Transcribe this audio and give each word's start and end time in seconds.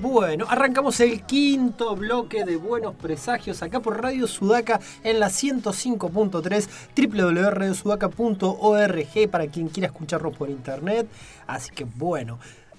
Bueno, 0.00 0.46
arrancamos 0.48 0.98
el 1.00 1.22
quinto 1.22 1.94
bloque 1.94 2.44
de 2.44 2.56
Buenos 2.56 2.94
Presagios 2.94 3.62
acá 3.62 3.80
por 3.80 4.00
Radio 4.02 4.26
Sudaca 4.26 4.80
en 5.04 5.20
la 5.20 5.28
105.3 5.28 6.68
www.radiosudaca.org 6.96 9.30
para 9.30 9.46
quien 9.48 9.68
quiera 9.68 9.88
escucharnos 9.88 10.34
por 10.36 10.48
internet. 10.48 11.06
Así 11.46 11.70
que 11.72 11.84
bueno. 11.84 12.38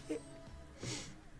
Eh, 0.09 0.19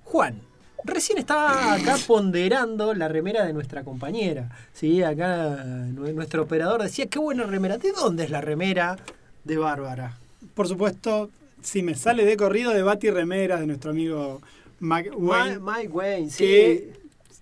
Juan, 0.03 0.39
recién 0.83 1.17
estaba 1.17 1.73
acá 1.73 1.95
ponderando 2.07 2.93
la 2.93 3.07
remera 3.07 3.43
de 3.45 3.53
nuestra 3.53 3.83
compañera. 3.83 4.49
Sí, 4.73 5.01
acá 5.01 5.63
nue- 5.65 6.13
nuestro 6.13 6.43
operador 6.43 6.83
decía, 6.83 7.07
qué 7.07 7.17
buena 7.17 7.43
remera. 7.43 7.79
¿De 7.79 7.91
dónde 7.91 8.25
es 8.25 8.29
la 8.29 8.41
remera 8.41 8.97
de 9.45 9.57
Bárbara? 9.57 10.15
Por 10.53 10.67
supuesto, 10.67 11.31
si 11.63 11.81
me 11.81 11.95
sale 11.95 12.23
de 12.23 12.37
corrido 12.37 12.71
de 12.71 12.83
Bati 12.83 13.09
Remera 13.09 13.59
de 13.59 13.65
nuestro 13.65 13.89
amigo 13.91 14.41
Mac 14.81 15.07
Wayne, 15.15 15.59
Ma- 15.59 15.77
Mike 15.77 15.89
Wayne, 15.93 16.29
sí. 16.29 16.43
que 16.43 16.93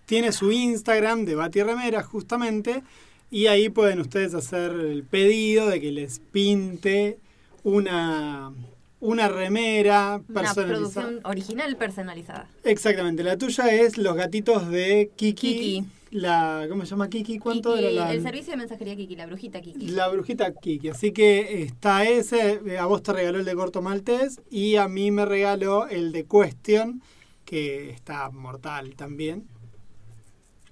tiene 0.05 0.31
su 0.31 0.51
Instagram 0.51 1.25
de 1.25 1.33
Bati 1.35 1.63
Remera 1.63 2.03
justamente, 2.03 2.83
y 3.31 3.47
ahí 3.47 3.69
pueden 3.69 3.99
ustedes 3.99 4.33
hacer 4.35 4.71
el 4.71 5.03
pedido 5.03 5.67
de 5.69 5.79
que 5.81 5.91
les 5.91 6.19
pinte 6.19 7.17
una, 7.63 8.51
una 8.99 9.27
remera 9.27 10.21
Una 10.27 10.41
personalizada. 10.41 10.67
producción 10.67 11.19
original 11.23 11.75
personalizada. 11.77 12.47
Exactamente, 12.63 13.23
la 13.23 13.37
tuya 13.37 13.67
es 13.73 13.97
los 13.97 14.15
gatitos 14.15 14.69
de 14.69 15.11
Kiki. 15.15 15.53
Kiki. 15.53 15.85
La, 16.11 16.65
¿Cómo 16.67 16.83
se 16.85 16.89
llama 16.89 17.07
Kiki? 17.07 17.37
¿Cuánto 17.37 17.75
Kiki, 17.75 17.85
era 17.85 18.05
la, 18.05 18.13
El 18.13 18.23
servicio 18.23 18.49
de 18.51 18.57
mensajería 18.57 18.95
Kiki, 18.95 19.15
la 19.15 19.27
brujita 19.27 19.61
Kiki. 19.61 19.89
La 19.89 20.07
brujita 20.07 20.51
Kiki. 20.55 20.89
Así 20.89 21.11
que 21.11 21.61
está 21.61 22.03
ese. 22.03 22.61
eh, 22.65 22.79
A 22.79 22.87
vos 22.87 23.03
te 23.03 23.13
regaló 23.13 23.37
el 23.37 23.45
de 23.45 23.53
Corto 23.53 23.83
Maltés 23.83 24.41
y 24.49 24.77
a 24.77 24.87
mí 24.87 25.11
me 25.11 25.25
regaló 25.25 25.87
el 25.87 26.11
de 26.11 26.25
Question, 26.25 27.03
que 27.49 27.89
está 27.89 28.29
mortal 28.29 28.95
también. 28.95 29.47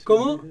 ¿Cómo? 0.03 0.41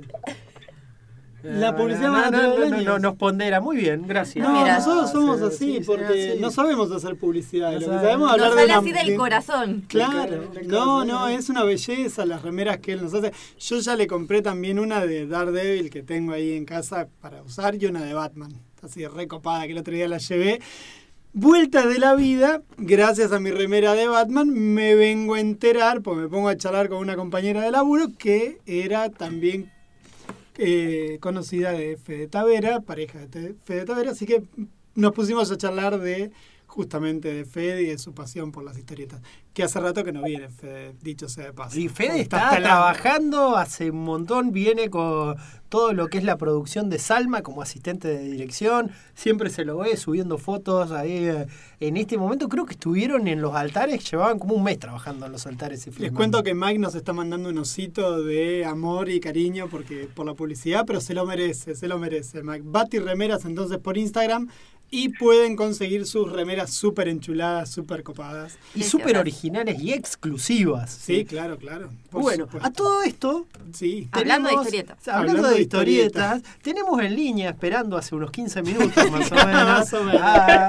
La 1.43 1.77
publicidad 1.77 2.09
no, 2.09 2.13
más 2.13 2.33
no, 2.33 2.83
no, 2.83 2.99
nos 2.99 3.15
pondera. 3.15 3.61
Muy 3.61 3.77
bien, 3.77 4.05
gracias. 4.09 4.45
No, 4.45 4.53
Mira. 4.61 4.79
nosotros 4.79 5.13
somos 5.13 5.39
Sí, 5.39 5.45
así 5.45 5.57
sí, 5.59 5.79
sí, 5.79 5.85
porque 5.87 6.33
sí. 6.35 6.41
no 6.41 6.51
sabemos 6.51 6.91
hacer 6.91 7.17
publicidad. 7.17 7.69
No 7.69 7.75
lo 7.75 7.79
que 7.79 7.85
sabemos. 7.87 8.33
hablar 8.33 8.49
Nos 8.49 8.57
de 8.57 8.63
sale 8.63 8.73
una- 8.73 8.81
así 8.81 8.93
del 8.93 9.07
de- 9.07 9.17
corazón. 9.17 9.85
Claro, 9.87 10.51
no, 10.65 11.05
no, 11.05 11.29
es 11.29 11.49
una 11.49 11.63
belleza 11.63 12.27
las 12.27 12.43
remeras 12.43 12.79
que 12.79 12.95
él 12.95 13.03
nos 13.03 13.15
hace. 13.15 13.33
Yo 13.61 13.79
ya 13.79 13.95
le 13.95 14.09
compré 14.09 14.43
también 14.43 14.81
una 14.81 15.07
de 15.07 15.29
Daredevil 15.29 15.89
que 15.91 16.03
tengo 16.03 16.33
ahí 16.33 16.55
en 16.55 16.65
casa 16.65 17.07
para 17.21 17.43
usar 17.43 17.77
y 17.81 17.87
una 17.87 18.03
de 18.03 18.13
Batman, 18.15 18.53
así 18.83 19.07
recopada 19.07 19.67
que 19.67 19.73
el 19.73 19.79
otro 19.79 19.95
día 19.95 20.09
la 20.09 20.19
llevé. 20.19 20.61
Vueltas 21.39 21.85
de 21.85 21.99
la 21.99 22.15
vida, 22.15 22.63
gracias 22.79 23.31
a 23.31 23.41
mi 23.41 23.51
remera 23.51 23.93
de 23.93 24.09
Batman, 24.09 24.49
me 24.49 24.95
vengo 24.95 25.35
a 25.35 25.41
enterar, 25.41 26.01
porque 26.01 26.23
me 26.23 26.29
pongo 26.29 26.49
a 26.49 26.57
charlar 26.57 26.89
con 26.89 26.97
una 26.97 27.15
compañera 27.15 27.61
de 27.61 27.71
laburo 27.71 28.07
que 28.17 28.63
era 28.65 29.11
también 29.11 29.71
eh, 30.57 31.19
conocida 31.21 31.73
de 31.73 31.99
Fede 31.99 32.27
Tavera, 32.29 32.81
pareja 32.81 33.27
de 33.27 33.55
Fede 33.67 33.85
Tavera, 33.85 34.13
así 34.13 34.25
que 34.25 34.45
nos 34.95 35.13
pusimos 35.13 35.51
a 35.51 35.59
charlar 35.59 35.99
de 36.01 36.31
justamente 36.67 37.33
de 37.33 37.45
Fede 37.45 37.83
y 37.83 37.87
de 37.87 37.99
su 37.99 38.13
pasión 38.15 38.53
por 38.53 38.65
las 38.65 38.77
historietas. 38.77 39.21
Que 39.55 39.63
hace 39.63 39.81
rato 39.81 40.05
que 40.05 40.13
no 40.13 40.23
viene 40.23 40.49
Fede, 40.51 40.95
dicho 41.01 41.29
sea 41.29 41.45
de 41.47 41.53
paso. 41.53 41.79
Y 41.79 41.89
Fede 41.89 42.21
está 42.21 42.51
trabajando 42.59 43.57
hace 43.57 43.91
un 43.91 44.05
montón, 44.05 44.53
viene 44.53 44.91
con 44.91 45.37
todo 45.69 45.93
lo 45.95 46.09
que 46.09 46.19
es 46.19 46.25
la 46.25 46.37
producción 46.37 46.91
de 46.91 46.99
Salma 46.99 47.43
como 47.43 47.63
asistente 47.63 48.07
de 48.09 48.19
dirección, 48.23 48.93
siempre 49.15 49.51
se 49.51 49.65
lo 49.65 49.79
ve 49.79 49.97
subiendo 49.97 50.39
fotos 50.39 50.93
ahí. 50.93 51.25
eh, 51.27 51.47
En 51.81 51.97
este 51.97 52.19
momento 52.19 52.49
creo 52.49 52.67
que 52.67 52.75
estuvieron 52.75 53.27
en 53.29 53.41
los 53.41 53.55
altares, 53.55 54.09
llevaban 54.11 54.39
como 54.39 54.55
un 54.55 54.63
mes 54.63 54.79
trabajando 54.79 55.27
en 55.27 55.33
los 55.33 55.47
altares. 55.47 55.87
y 55.87 55.91
Les 55.93 56.13
cuento 56.13 56.43
que 56.43 56.55
Mike 56.55 56.79
nos 56.79 56.95
está 56.95 57.13
mandando 57.13 57.49
un 57.49 57.59
osito 57.59 58.23
de 58.23 58.65
amor 58.65 59.09
y 59.09 59.19
cariño 59.21 59.69
porque 59.69 60.09
por 60.15 60.27
la 60.27 60.35
publicidad, 60.35 60.85
pero 60.87 61.01
se 61.01 61.15
lo 61.15 61.25
merece, 61.27 61.75
se 61.75 61.89
lo 61.89 61.99
merece. 61.99 62.43
Mike. 62.43 62.63
Bati 62.67 62.99
Remeras 62.99 63.45
entonces 63.45 63.79
por 63.79 63.97
Instagram 63.97 64.49
y 64.91 65.09
pueden 65.11 65.57
conseguir 65.57 66.07
sus 66.07 66.31
remeras 66.31 66.71
súper 66.73 67.09
enchuladas, 67.09 67.71
súper 67.71 68.03
copadas. 68.03 68.57
Y 68.75 68.83
súper 68.85 69.19
originales 69.19 69.81
y 69.83 69.93
exclusivas. 69.93 70.91
Sí, 70.93 71.25
claro, 71.25 71.59
claro. 71.59 71.91
por 72.11 72.23
Bueno, 72.23 72.45
supuesto. 72.45 72.69
a 72.69 72.73
todo 72.73 73.03
esto, 73.03 73.47
Sí. 73.73 74.09
Hablando 74.13 74.49
de 74.49 74.55
tenemos- 74.55 74.67
historietas. 74.67 75.09
Hablando, 75.09 75.31
Hablando 75.39 75.49
de 75.57 75.63
historietas, 75.63 76.43
tenemos 76.63 77.01
en 77.03 77.17
línea 77.17 77.51
esperando 77.51 77.97
hace 77.97 78.15
unos 78.15 78.31
15 78.31 78.63
minutos 78.63 79.11
más 79.11 79.33
o 79.33 79.35
menos. 79.47 79.65
Más 79.65 79.93
o 79.93 80.05
menos. 80.05 80.21
Ah, 80.23 80.69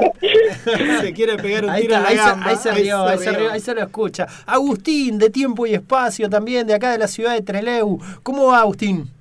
Se 1.01 1.13
quiere 1.13 1.37
pegar 1.37 1.63
un 1.65 1.69
Ahí, 1.69 1.83
tiro 1.83 1.95
está, 1.95 2.11
en 2.11 2.17
la 2.17 2.23
ahí, 2.23 2.35
se, 2.35 2.49
ahí 2.49 2.57
se 2.57 2.71
rió, 2.83 3.03
ahí 3.05 3.17
se 3.19 3.31
rió, 3.31 3.51
ahí 3.51 3.59
se 3.61 3.75
lo 3.75 3.81
escucha. 3.81 4.27
Agustín, 4.45 5.17
de 5.19 5.29
Tiempo 5.29 5.65
y 5.67 5.73
Espacio, 5.75 6.29
también 6.29 6.65
de 6.67 6.73
acá 6.73 6.91
de 6.91 6.97
la 6.97 7.07
ciudad 7.07 7.33
de 7.33 7.41
Treleu. 7.41 7.99
¿Cómo 8.23 8.47
va, 8.47 8.59
Agustín? 8.61 9.11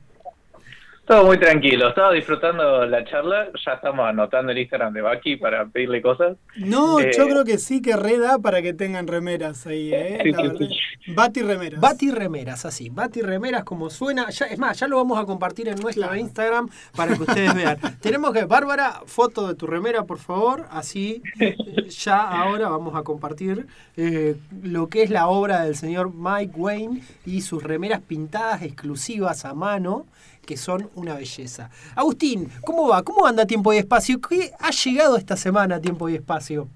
Todo 1.07 1.25
muy 1.25 1.39
tranquilo, 1.39 1.89
estaba 1.91 2.11
disfrutando 2.13 2.85
la 2.85 3.05
charla, 3.05 3.47
ya 3.65 3.75
estamos 3.75 4.09
anotando 4.09 4.51
el 4.51 4.59
Instagram 4.59 4.93
de 4.93 5.03
Baki 5.03 5.37
para 5.37 5.65
pedirle 5.67 6.03
cosas. 6.03 6.37
No, 6.57 6.99
Eh, 6.99 7.13
yo 7.17 7.29
creo 7.29 7.45
que 7.45 7.59
sí 7.59 7.81
que 7.81 7.95
reda 7.97 8.41
para 8.41 8.61
que 8.61 8.73
tengan 8.73 9.07
remeras 9.07 9.69
ahí, 9.69 9.93
¿eh? 9.95 10.19
Sí, 10.25 10.33
La 10.33 10.39
sí, 10.39 10.43
verdad. 10.49 10.59
sí. 10.59 11.13
Bati 11.15 11.43
remeras. 11.43 11.81
Bati 11.81 12.11
Remeras, 12.11 12.65
así. 12.67 12.89
Bati 12.89 13.23
Remeras 13.23 13.63
como 13.63 13.89
suena. 13.91 14.29
Ya, 14.31 14.47
es 14.47 14.59
más, 14.59 14.81
ya 14.81 14.89
lo 14.89 14.97
vamos 14.97 15.17
a 15.21 15.25
compartir 15.25 15.69
en 15.69 15.77
nuestro 15.81 16.03
Claro. 16.03 16.17
Instagram 16.19 16.69
para 16.97 17.15
que 17.15 17.23
ustedes 17.23 17.55
vean. 17.55 17.79
Tenemos 18.01 18.33
que, 18.33 18.45
Bárbara, 18.45 19.03
foto 19.07 19.47
de 19.47 19.55
tu 19.55 19.69
remera, 19.69 20.03
por 20.03 20.19
favor. 20.19 20.67
Así, 20.71 21.23
eh, 21.39 21.55
ya 21.89 22.21
ahora 22.21 22.69
vamos 22.69 22.97
a 22.97 23.05
compartir 23.05 23.69
eh, 23.97 24.35
lo 24.65 24.89
que 24.89 25.05
es 25.05 25.11
la 25.11 25.29
obra 25.29 25.61
del 25.65 25.77
señor 25.77 26.13
Mike 26.13 26.55
Wayne 26.57 27.03
y 27.25 27.43
sus 27.43 27.63
remeras 27.63 28.01
pintadas 28.01 28.63
exclusivas 28.63 29.45
a 29.45 29.55
mano 29.55 30.07
que 30.47 30.57
son 30.57 30.91
una 30.95 31.15
belleza. 31.15 31.71
Agustín, 31.95 32.49
¿cómo 32.65 32.89
va? 32.89 33.03
¿Cómo 33.03 33.27
anda 33.27 33.45
Tiempo 33.47 33.73
y 33.75 33.79
Espacio? 33.79 34.21
¿Qué 34.21 34.53
ha 34.59 34.71
llegado 34.71 35.17
esta 35.17 35.37
semana 35.37 35.81
Tiempo 35.81 36.09
y 36.09 36.15
Espacio? 36.15 36.69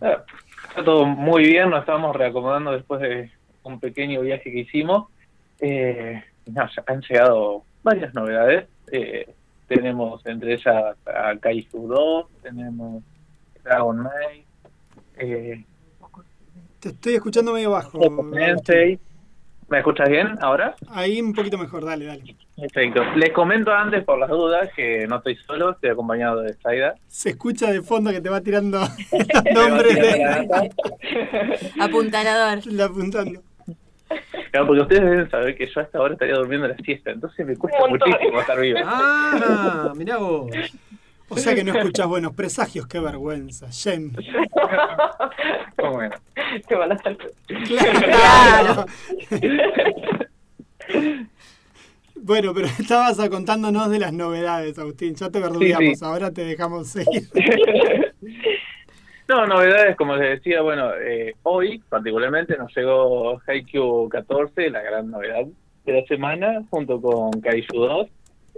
Ah, 0.00 0.24
Está 0.70 0.84
todo 0.84 1.04
muy 1.04 1.42
bien, 1.46 1.68
nos 1.68 1.80
estamos 1.80 2.14
reacomodando 2.14 2.70
después 2.70 3.00
de 3.00 3.28
un 3.64 3.80
pequeño 3.80 4.20
viaje 4.20 4.52
que 4.52 4.60
hicimos. 4.60 5.08
Eh, 5.58 6.22
han 6.86 7.00
llegado 7.00 7.64
varias 7.82 8.14
novedades. 8.14 8.68
Eh, 8.92 9.28
tenemos 9.66 10.24
entre 10.26 10.54
ellas 10.54 10.96
a 11.06 11.36
Kaiju 11.40 11.88
2, 11.88 12.26
tenemos 12.42 13.02
Dragon 13.64 13.98
Knight, 13.98 14.46
eh, 15.18 15.64
Te 16.78 16.90
estoy 16.90 17.14
escuchando 17.14 17.52
medio 17.52 17.72
bajo. 17.72 18.00
Sensei. 18.32 18.98
¿Me 19.70 19.78
escuchas 19.78 20.08
bien 20.08 20.36
ahora? 20.40 20.74
Ahí 20.88 21.20
un 21.20 21.32
poquito 21.32 21.56
mejor, 21.56 21.84
dale, 21.84 22.04
dale. 22.04 22.34
Perfecto. 22.56 23.04
Les 23.14 23.30
comento 23.30 23.72
antes, 23.72 24.02
por 24.04 24.18
las 24.18 24.28
dudas, 24.28 24.68
que 24.74 25.06
no 25.06 25.18
estoy 25.18 25.36
solo, 25.46 25.70
estoy 25.70 25.90
acompañado 25.90 26.42
de 26.42 26.54
Saida. 26.54 26.94
Se 27.06 27.30
escucha 27.30 27.70
de 27.70 27.80
fondo 27.80 28.10
que 28.10 28.20
te 28.20 28.28
va 28.28 28.40
tirando 28.40 28.80
nombres 29.54 29.94
de 29.94 30.70
Apuntalador. 31.80 32.66
la 32.66 32.84
apuntando. 32.86 33.42
Claro, 34.50 34.66
porque 34.66 34.82
ustedes 34.82 35.02
deben 35.02 35.30
saber 35.30 35.56
que 35.56 35.68
yo 35.72 35.80
hasta 35.80 35.98
ahora 35.98 36.14
estaría 36.14 36.34
durmiendo 36.34 36.66
la 36.66 36.76
siesta, 36.78 37.12
entonces 37.12 37.46
me 37.46 37.56
cuesta 37.56 37.78
muchísimo 37.88 38.40
estar 38.40 38.58
vivo. 38.58 38.80
Ah, 38.84 39.92
mirá 39.94 40.16
vos. 40.16 40.50
O 41.30 41.36
sea 41.36 41.54
que 41.54 41.64
no 41.64 41.72
escuchas 41.78 42.06
buenos 42.06 42.34
presagios, 42.34 42.86
qué 42.86 43.00
vergüenza. 43.00 43.68
Jen. 43.70 44.12
Bueno. 45.76 46.14
Te 46.68 46.74
van 46.74 46.92
a 46.92 46.94
estar... 46.94 47.16
Claro. 47.66 48.86
Bueno, 52.22 52.52
pero 52.52 52.66
estabas 52.66 53.16
contándonos 53.30 53.90
de 53.90 53.98
las 53.98 54.12
novedades, 54.12 54.78
Agustín. 54.78 55.14
Ya 55.14 55.30
te 55.30 55.40
verdugueamos, 55.40 55.98
sí. 55.98 56.04
ahora 56.04 56.30
te 56.30 56.44
dejamos 56.44 56.88
seguir. 56.88 57.22
No, 59.26 59.46
novedades, 59.46 59.96
como 59.96 60.16
les 60.16 60.38
decía, 60.38 60.60
bueno, 60.60 60.92
eh, 60.96 61.34
hoy 61.44 61.78
particularmente 61.88 62.58
nos 62.58 62.76
llegó 62.76 63.40
Haikyuu 63.46 64.10
14, 64.10 64.68
la 64.68 64.82
gran 64.82 65.10
novedad 65.10 65.46
de 65.86 65.92
la 65.92 66.06
semana, 66.06 66.62
junto 66.68 67.00
con 67.00 67.30
Kaiju 67.40 67.74
2, 67.74 68.08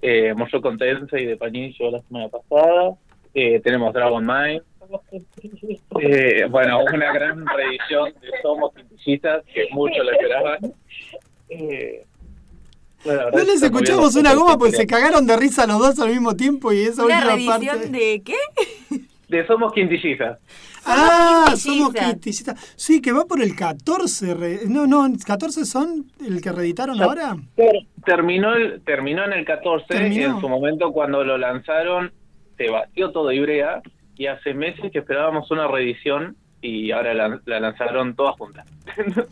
eh, 0.03 0.35
Mushoku 0.35 0.77
Tensei 0.77 1.27
de 1.27 1.37
Panini 1.37 1.73
llegó 1.73 1.93
la 1.93 2.03
semana 2.03 2.29
pasada, 2.29 2.95
eh, 3.35 3.61
tenemos 3.61 3.95
Dragon 3.95 4.25
Mind, 4.27 4.63
eh, 6.01 6.47
bueno, 6.51 6.81
una 6.93 7.13
gran 7.13 7.47
reedición 7.47 8.13
de 8.21 8.29
Somos 8.43 8.75
Quintillistas, 8.75 9.45
que 9.53 9.69
muchos 9.71 10.05
lo 10.05 10.13
esperaban. 10.13 10.59
Eh, 11.49 12.05
bueno, 13.05 13.31
la 13.31 13.31
No 13.31 13.45
les 13.45 13.63
escuchamos 13.63 14.15
una 14.17 14.35
goma 14.35 14.59
porque 14.59 14.77
se 14.77 14.87
cagaron 14.87 15.27
de 15.27 15.37
risa 15.37 15.67
los 15.67 15.79
dos 15.79 15.99
al 15.99 16.11
mismo 16.11 16.37
tiempo 16.37 16.73
y 16.73 16.83
esa 16.83 17.05
¿Una 17.05 17.35
última 17.35 17.59
parte. 17.59 17.89
de 17.89 18.23
qué? 18.25 18.37
De 19.29 19.47
Somos 19.47 19.73
Quintillistas. 19.73 20.39
Ah, 20.84 21.55
Somos 21.56 21.93
quintillistas. 21.94 22.75
Sí, 22.76 23.00
que 23.00 23.12
va 23.12 23.25
por 23.26 23.40
el 23.43 23.55
14. 23.55 24.34
re- 24.34 24.61
No, 24.69 24.87
no, 24.87 25.06
14 25.25 25.64
son 25.64 26.06
el 26.25 26.40
que 26.40 26.52
reeditaron 26.52 26.99
Ya. 26.99 27.05
ahora. 27.05 27.37
Terminó, 28.05 28.55
el, 28.55 28.82
terminó 28.82 29.25
en 29.25 29.32
el 29.32 29.44
14, 29.44 29.87
Terminó. 29.88 30.34
en 30.34 30.40
su 30.40 30.49
momento 30.49 30.93
cuando 30.93 31.23
lo 31.25 31.38
lanzaron 31.38 32.12
se 32.56 32.69
batió 32.69 33.11
todo 33.12 33.31
Ibrea 33.32 33.81
y 34.17 34.26
hace 34.26 34.55
meses 34.55 34.90
que 34.93 34.99
esperábamos 34.99 35.50
una 35.50 35.69
reedición 35.69 36.37
y 36.61 36.90
ahora 36.93 37.14
la, 37.14 37.40
la 37.46 37.61
lanzaron 37.61 38.14
todas 38.14 38.37
juntas. 38.37 38.67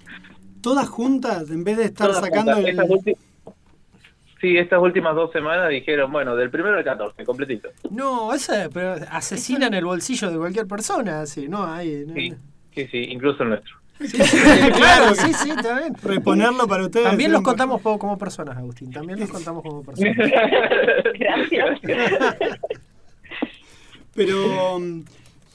todas 0.62 0.88
juntas, 0.88 1.50
en 1.50 1.64
vez 1.64 1.76
de 1.78 1.84
estar 1.84 2.08
Todas 2.08 2.22
sacando 2.24 2.54
juntas. 2.54 2.70
el... 2.70 2.80
Estas 2.80 3.16
Sí, 4.40 4.56
estas 4.56 4.80
últimas 4.80 5.14
dos 5.14 5.30
semanas 5.32 5.68
dijeron, 5.68 6.10
bueno, 6.10 6.34
del 6.34 6.50
primero 6.50 6.78
al 6.78 6.84
14, 6.84 7.24
completito. 7.24 7.68
No, 7.90 8.32
eso 8.32 8.54
pero 8.72 8.94
asesinan 9.10 9.74
el 9.74 9.84
bolsillo 9.84 10.30
de 10.30 10.38
cualquier 10.38 10.66
persona, 10.66 11.20
así, 11.20 11.46
¿no? 11.46 11.66
No, 11.66 11.82
Sí, 11.82 12.34
sí, 12.74 12.86
sí, 12.90 12.98
incluso 13.10 13.42
el 13.42 13.50
nuestro. 13.50 13.76
Sí, 14.00 14.08
sí, 14.08 14.38
claro, 14.76 15.14
sí, 15.14 15.32
sí, 15.34 15.50
está 15.50 15.78
bien. 15.78 15.94
Reponerlo 16.02 16.66
para 16.66 16.84
ustedes. 16.84 17.06
También 17.06 17.32
los 17.32 17.42
contamos 17.42 17.82
como 17.82 18.16
personas, 18.16 18.56
Agustín. 18.56 18.90
También 18.90 19.20
los 19.20 19.28
contamos 19.28 19.62
como 19.62 19.82
personas. 19.82 20.16
Gracias. 21.18 21.80
Pero 24.14 24.78
mm, 24.80 25.04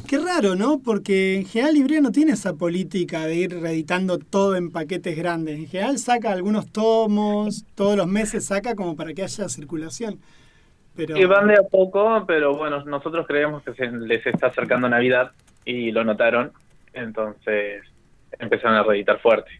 qué 0.06 0.18
raro, 0.18 0.56
¿no? 0.56 0.80
Porque 0.80 1.36
en 1.36 1.46
general 1.46 1.76
Librea 1.76 2.02
no 2.02 2.12
tiene 2.12 2.34
esa 2.34 2.54
política 2.56 3.26
de 3.26 3.36
ir 3.36 3.60
reeditando 3.60 4.18
todo 4.20 4.56
en 4.56 4.72
paquetes 4.72 5.18
grandes. 5.18 5.58
En 5.58 5.68
general 5.68 5.98
saca 5.98 6.32
algunos 6.32 6.72
tomos, 6.72 7.66
todos 7.76 7.98
los 7.98 8.08
meses 8.08 8.46
saca 8.46 8.76
como 8.76 8.96
para 8.96 9.14
que 9.14 9.24
haya 9.24 9.50
circulación. 9.50 10.20
Pero 10.96 11.18
Y 11.18 11.26
van 11.26 11.48
de 11.48 11.56
a 11.56 11.64
poco, 11.64 12.26
pero 12.26 12.56
bueno, 12.56 12.84
nosotros 12.86 13.28
creemos 13.28 13.64
que 13.64 13.74
se 13.74 13.88
les 13.92 14.26
está 14.26 14.48
acercando 14.48 14.88
Navidad 14.88 15.32
y 15.66 15.92
lo 15.92 16.04
notaron, 16.04 16.54
entonces 16.94 17.84
empezaron 18.40 18.78
a 18.78 18.84
reeditar 18.84 19.20
fuerte. 19.20 19.52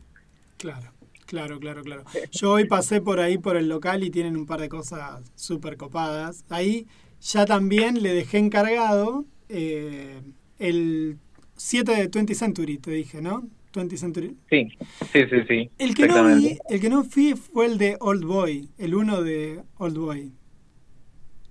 claro, 0.58 0.92
claro, 1.26 1.60
claro, 1.60 1.82
claro. 1.84 2.04
Yo 2.32 2.52
hoy 2.52 2.66
pasé 2.66 3.02
por 3.02 3.20
ahí 3.20 3.38
por 3.38 3.58
el 3.58 3.68
local 3.68 4.04
y 4.04 4.12
tienen 4.12 4.38
un 4.38 4.46
par 4.46 4.62
de 4.62 4.70
cosas 4.70 5.32
súper 5.36 5.78
copadas. 5.78 6.46
Ahí 6.50 6.88
ya 7.20 7.46
también 7.46 8.02
le 8.02 8.14
dejé 8.14 8.38
encargado 8.38 9.26
eh, 9.50 10.22
el 10.60 11.18
7 11.56 11.92
de 11.92 12.08
20 12.08 12.36
Century, 12.36 12.78
te 12.78 12.92
dije, 12.92 13.22
¿no? 13.22 13.44
20 13.76 13.98
Century. 13.98 14.36
Sí, 14.50 14.70
sí, 15.12 15.24
sí, 15.30 15.38
sí. 15.48 15.70
El 15.78 15.96
que, 15.96 16.08
no 16.08 16.36
vi, 16.36 16.58
el 16.70 16.82
que 16.82 16.90
no 16.90 17.04
fui 17.04 17.34
fue 17.34 17.66
el 17.66 17.78
de 17.78 17.98
Old 18.00 18.24
Boy, 18.26 18.70
el 18.78 18.96
uno 18.96 19.22
de 19.22 19.62
Old 19.78 19.98
Boy. 19.98 20.32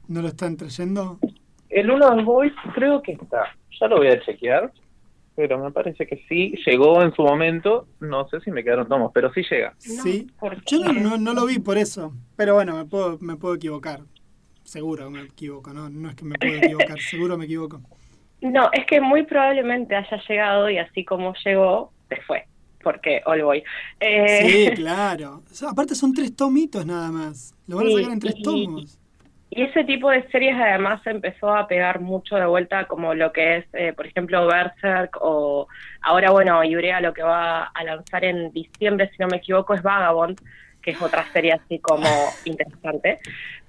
¿No 0.08 0.22
lo 0.22 0.28
están 0.28 0.56
trayendo? 0.56 1.18
El 1.70 1.90
uno 1.90 2.14
del 2.14 2.24
Boys 2.24 2.52
creo 2.74 3.02
que 3.02 3.12
está. 3.12 3.44
Ya 3.80 3.88
lo 3.88 3.96
voy 3.96 4.08
a 4.08 4.20
chequear, 4.22 4.72
pero 5.34 5.58
me 5.58 5.70
parece 5.70 6.06
que 6.06 6.24
sí. 6.28 6.54
Llegó 6.66 7.02
en 7.02 7.12
su 7.14 7.22
momento. 7.22 7.88
No 8.00 8.28
sé 8.28 8.40
si 8.40 8.50
me 8.50 8.62
quedaron 8.62 8.88
tomos, 8.88 9.10
pero 9.12 9.32
sí 9.32 9.42
llega. 9.50 9.74
sí. 9.78 10.26
¿por 10.38 10.62
Yo 10.64 10.78
no, 10.78 10.92
no, 10.92 11.18
no 11.18 11.34
lo 11.34 11.46
vi 11.46 11.58
por 11.58 11.78
eso. 11.78 12.12
Pero 12.36 12.54
bueno, 12.54 12.76
me 12.76 12.84
puedo, 12.84 13.18
me 13.20 13.36
puedo 13.36 13.54
equivocar. 13.54 14.00
Seguro 14.64 15.10
me 15.10 15.22
equivoco, 15.22 15.72
¿no? 15.72 15.88
No 15.88 16.08
es 16.08 16.16
que 16.16 16.24
me 16.24 16.36
puedo 16.38 16.54
equivocar, 16.56 16.98
seguro 17.10 17.36
me 17.38 17.44
equivoco. 17.44 17.80
No, 18.40 18.68
es 18.72 18.84
que 18.86 19.00
muy 19.00 19.22
probablemente 19.24 19.94
haya 19.94 20.20
llegado 20.28 20.68
y 20.68 20.78
así 20.78 21.04
como 21.04 21.34
llegó, 21.44 21.92
se 22.08 22.16
fue. 22.22 22.44
Porque 22.82 23.22
All 23.24 23.42
Boy. 23.42 23.62
Eh, 24.00 24.42
Sí, 24.46 24.70
claro. 24.76 25.42
O 25.50 25.54
sea, 25.54 25.70
aparte 25.70 25.94
son 25.94 26.12
tres 26.12 26.34
tomitos 26.36 26.84
nada 26.84 27.10
más. 27.10 27.54
Lo 27.66 27.76
van 27.76 27.86
a 27.86 27.90
sacar 27.92 28.12
en 28.12 28.20
tres 28.20 28.34
y- 28.38 28.42
tomos. 28.42 28.98
Y 29.50 29.62
ese 29.62 29.84
tipo 29.84 30.10
de 30.10 30.28
series 30.30 30.56
además 30.56 31.00
empezó 31.06 31.54
a 31.54 31.68
pegar 31.68 32.00
mucho 32.00 32.34
de 32.34 32.44
vuelta 32.44 32.86
como 32.88 33.14
lo 33.14 33.32
que 33.32 33.58
es, 33.58 33.66
eh, 33.74 33.92
por 33.92 34.04
ejemplo, 34.04 34.44
Berserk 34.48 35.16
o 35.20 35.68
ahora, 36.02 36.32
bueno, 36.32 36.64
Iurea 36.64 37.00
lo 37.00 37.14
que 37.14 37.22
va 37.22 37.66
a 37.66 37.84
lanzar 37.84 38.24
en 38.24 38.50
diciembre, 38.52 39.08
si 39.10 39.16
no 39.20 39.28
me 39.28 39.36
equivoco, 39.36 39.74
es 39.74 39.82
Vagabond, 39.82 40.40
que 40.82 40.90
es 40.90 41.00
otra 41.00 41.24
serie 41.32 41.52
así 41.52 41.78
como 41.78 42.04
interesante. 42.44 43.20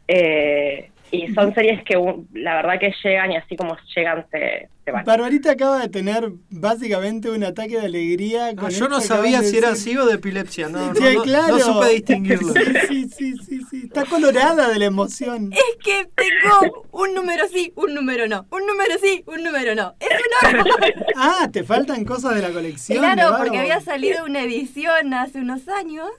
Eh, 0.07 0.91
y 1.11 1.33
son 1.33 1.53
series 1.53 1.81
que 1.83 1.95
un- 1.97 2.27
la 2.33 2.55
verdad 2.55 2.79
que 2.79 2.91
llegan 3.03 3.31
y 3.31 3.37
así 3.37 3.55
como 3.55 3.77
llegan 3.95 4.25
se, 4.31 4.67
se 4.83 4.91
van. 4.91 5.05
Barbarita 5.05 5.51
acaba 5.51 5.79
de 5.79 5.87
tener 5.87 6.29
básicamente 6.49 7.29
un 7.29 7.43
ataque 7.43 7.79
de 7.79 7.85
alegría. 7.85 8.47
Ah, 8.47 8.55
con 8.55 8.69
yo 8.71 8.89
no 8.89 8.99
sabía 8.99 9.41
si 9.43 9.57
era 9.57 9.69
así 9.69 9.95
o 9.97 10.05
de 10.05 10.15
epilepsia, 10.15 10.67
no, 10.67 10.87
no, 10.93 10.95
Sí, 10.95 11.15
no- 11.15 11.21
claro. 11.21 11.57
no 11.57 11.59
supe 11.59 11.89
distinguirlo. 11.93 12.53
Sí, 12.53 12.63
sí, 12.87 13.07
sí, 13.09 13.33
sí, 13.37 13.61
sí. 13.69 13.81
Está 13.85 14.03
colorada 14.05 14.67
de 14.67 14.79
la 14.79 14.85
emoción. 14.85 15.53
Es 15.53 15.77
que 15.85 16.07
tengo 16.15 16.85
un 16.91 17.13
número 17.13 17.47
sí, 17.47 17.71
un 17.75 17.93
número 17.93 18.27
no. 18.27 18.45
Un 18.51 18.65
número 18.65 18.95
sí, 19.01 19.23
un 19.27 19.43
número 19.43 19.73
no. 19.75 19.93
Es 19.99 20.09
un 20.09 20.59
horror. 20.59 20.93
Ah, 21.15 21.47
te 21.53 21.63
faltan 21.63 22.03
cosas 22.03 22.35
de 22.35 22.41
la 22.41 22.49
colección. 22.49 22.97
Claro, 22.99 23.37
porque 23.37 23.59
había 23.59 23.79
salido 23.79 24.25
una 24.25 24.41
edición 24.41 25.13
hace 25.13 25.39
unos 25.39 25.67
años 25.69 26.09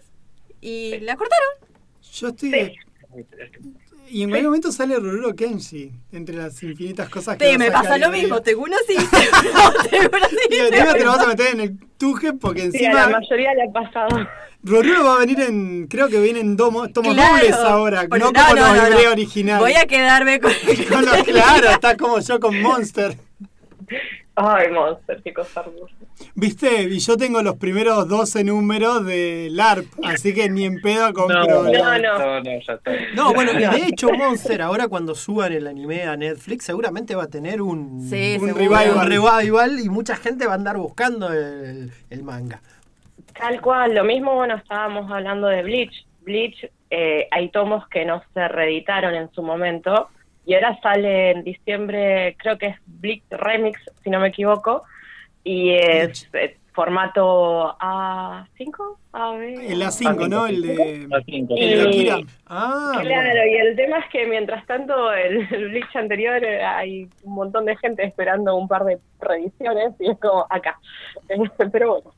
y 0.61 1.00
la 1.00 1.17
cortaron. 1.17 1.49
Yo 2.15 2.29
estoy. 2.29 2.77
Y 4.09 4.23
en 4.23 4.29
cualquier 4.31 4.45
momento 4.49 4.71
sale 4.71 4.97
Rororo 4.97 5.35
Kenshi, 5.35 5.91
entre 6.13 6.37
las 6.37 6.63
infinitas 6.63 7.09
cosas 7.09 7.37
que. 7.37 7.51
Sí, 7.51 7.59
me 7.59 7.71
pasa 7.73 7.99
lo 7.99 8.11
mismo. 8.11 8.41
Tengo 8.41 8.63
uno 8.63 8.77
sí, 8.87 8.95
tengo 9.91 10.09
uno 10.13 10.27
sí. 10.31 10.39
Y 10.51 10.57
encima 10.57 10.93
te 10.95 11.05
lo 11.05 11.11
vas 11.11 11.21
a 11.21 11.27
meter 11.27 11.55
en 11.55 11.61
el 11.61 11.79
tuje 11.99 12.33
porque 12.35 12.71
Sí, 12.71 12.85
a 12.87 12.93
la 12.93 13.01
encima 13.03 13.19
mayoría 13.21 13.55
le 13.55 13.63
ha 13.65 13.73
pasado. 13.73 14.29
Rororo 14.63 15.05
va 15.05 15.17
a 15.17 15.19
venir 15.21 15.41
en. 15.41 15.87
Creo 15.89 16.09
que 16.09 16.21
vienen 16.21 16.57
tomos, 16.57 16.93
tomos 16.93 17.15
Claro. 17.15 17.35
dobles 17.35 17.55
ahora, 17.55 18.03
no 18.05 18.09
como 18.09 18.19
no, 18.33 18.55
los 18.55 18.77
no, 18.77 18.85
Librea 18.89 19.05
no. 19.07 19.11
originales. 19.13 19.61
Voy 19.61 19.75
a 19.75 19.87
quedarme 19.87 20.41
con. 20.41 20.53
Con 20.91 21.05
los- 21.05 21.23
claro, 21.25 21.69
está 21.71 21.97
como 21.97 22.21
yo 22.21 22.39
con 22.41 22.61
Monster. 22.63 23.17
Ay, 24.38 24.71
Monster, 24.71 25.23
qué 25.23 25.33
cosa 25.33 25.61
hermosa. 25.62 25.94
Viste, 26.35 26.83
y 26.83 26.99
yo 26.99 27.17
tengo 27.17 27.43
los 27.43 27.56
primeros 27.56 28.06
12 28.06 28.44
números 28.44 29.05
de 29.06 29.49
LARP, 29.50 29.87
así 30.05 30.35
que 30.35 30.50
ni 30.50 30.67
en 30.67 30.81
pedo 30.83 31.12
compro. 31.15 31.44
no, 31.47 31.62
no. 31.65 31.99
no, 31.99 32.41
no, 32.41 32.61
ya 32.61 32.75
está. 32.75 32.93
No, 33.15 33.33
bueno, 33.33 33.53
y 33.53 33.65
de 33.65 33.87
hecho 33.87 34.11
Monster 34.12 34.61
ahora 34.61 34.88
cuando 34.88 35.15
suban 35.15 35.53
el 35.55 35.67
anime 35.67 36.03
a 36.05 36.17
Netflix 36.17 36.65
seguramente 36.65 37.15
va 37.15 37.25
a 37.25 37.29
tener 37.29 37.63
un, 37.63 38.06
Sí, 38.10 38.37
Un 38.41 38.55
revival. 38.55 39.08
revival 39.08 39.81
y 39.81 39.89
mucha 39.89 40.17
gente 40.17 40.46
va 40.46 40.53
a 40.53 40.56
andar 40.56 40.77
buscando 40.77 41.32
el, 41.32 41.91
el 42.10 42.22
manga. 42.22 42.60
Tal 43.39 43.60
cual, 43.63 43.94
lo 43.94 44.05
mismo, 44.05 44.34
bueno, 44.34 44.56
estábamos 44.56 45.10
hablando 45.10 45.46
de 45.46 45.63
Bleach. 45.63 46.06
Bleach, 46.22 46.70
eh, 46.91 47.27
hay 47.31 47.49
tomos 47.51 47.89
que 47.89 48.05
no 48.05 48.22
se 48.34 48.49
reeditaron 48.49 49.15
en 49.15 49.31
su 49.32 49.43
momento 49.43 50.08
y 50.46 50.55
ahora 50.55 50.79
sale 50.81 51.32
en 51.32 51.44
diciembre, 51.44 52.36
creo 52.38 52.56
que 52.56 52.69
es 52.69 52.76
Bleach 52.86 53.24
Remix, 53.31 53.79
si 54.03 54.08
no 54.10 54.20
me 54.20 54.29
equivoco, 54.29 54.82
y 55.44 55.72
es 55.72 56.29
eh, 56.32 56.56
formato 56.72 57.76
A5, 57.79 58.96
AB. 59.12 59.41
El 59.43 59.82
A5, 59.82 60.29
¿no? 60.29 60.46
El 60.46 60.62
de. 60.62 61.08
A5. 61.08 61.46
El 61.56 61.70
de 61.70 61.76
Y- 61.76 62.08
Akira. 62.08 62.19
Ah, 62.46 62.98
Claro, 63.03 63.46
y 63.50 63.55
el 63.56 63.76
tema 63.76 63.98
es 63.98 64.05
que 64.12 64.26
mientras 64.26 64.65
tanto 64.67 65.12
el, 65.12 65.48
el 65.53 65.69
Bleach 65.70 65.94
anterior 65.96 66.43
eh, 66.44 66.62
hay 66.65 67.08
un 67.22 67.34
montón 67.34 67.65
de 67.65 67.76
gente 67.79 68.05
esperando 68.05 68.55
un 68.56 68.69
par 68.69 68.84
de 68.84 68.98
reediciones 69.20 69.94
y 70.00 70.10
es 70.10 70.19
como 70.20 70.46
acá. 70.50 70.79
Pero 71.72 71.94
bueno. 71.94 72.10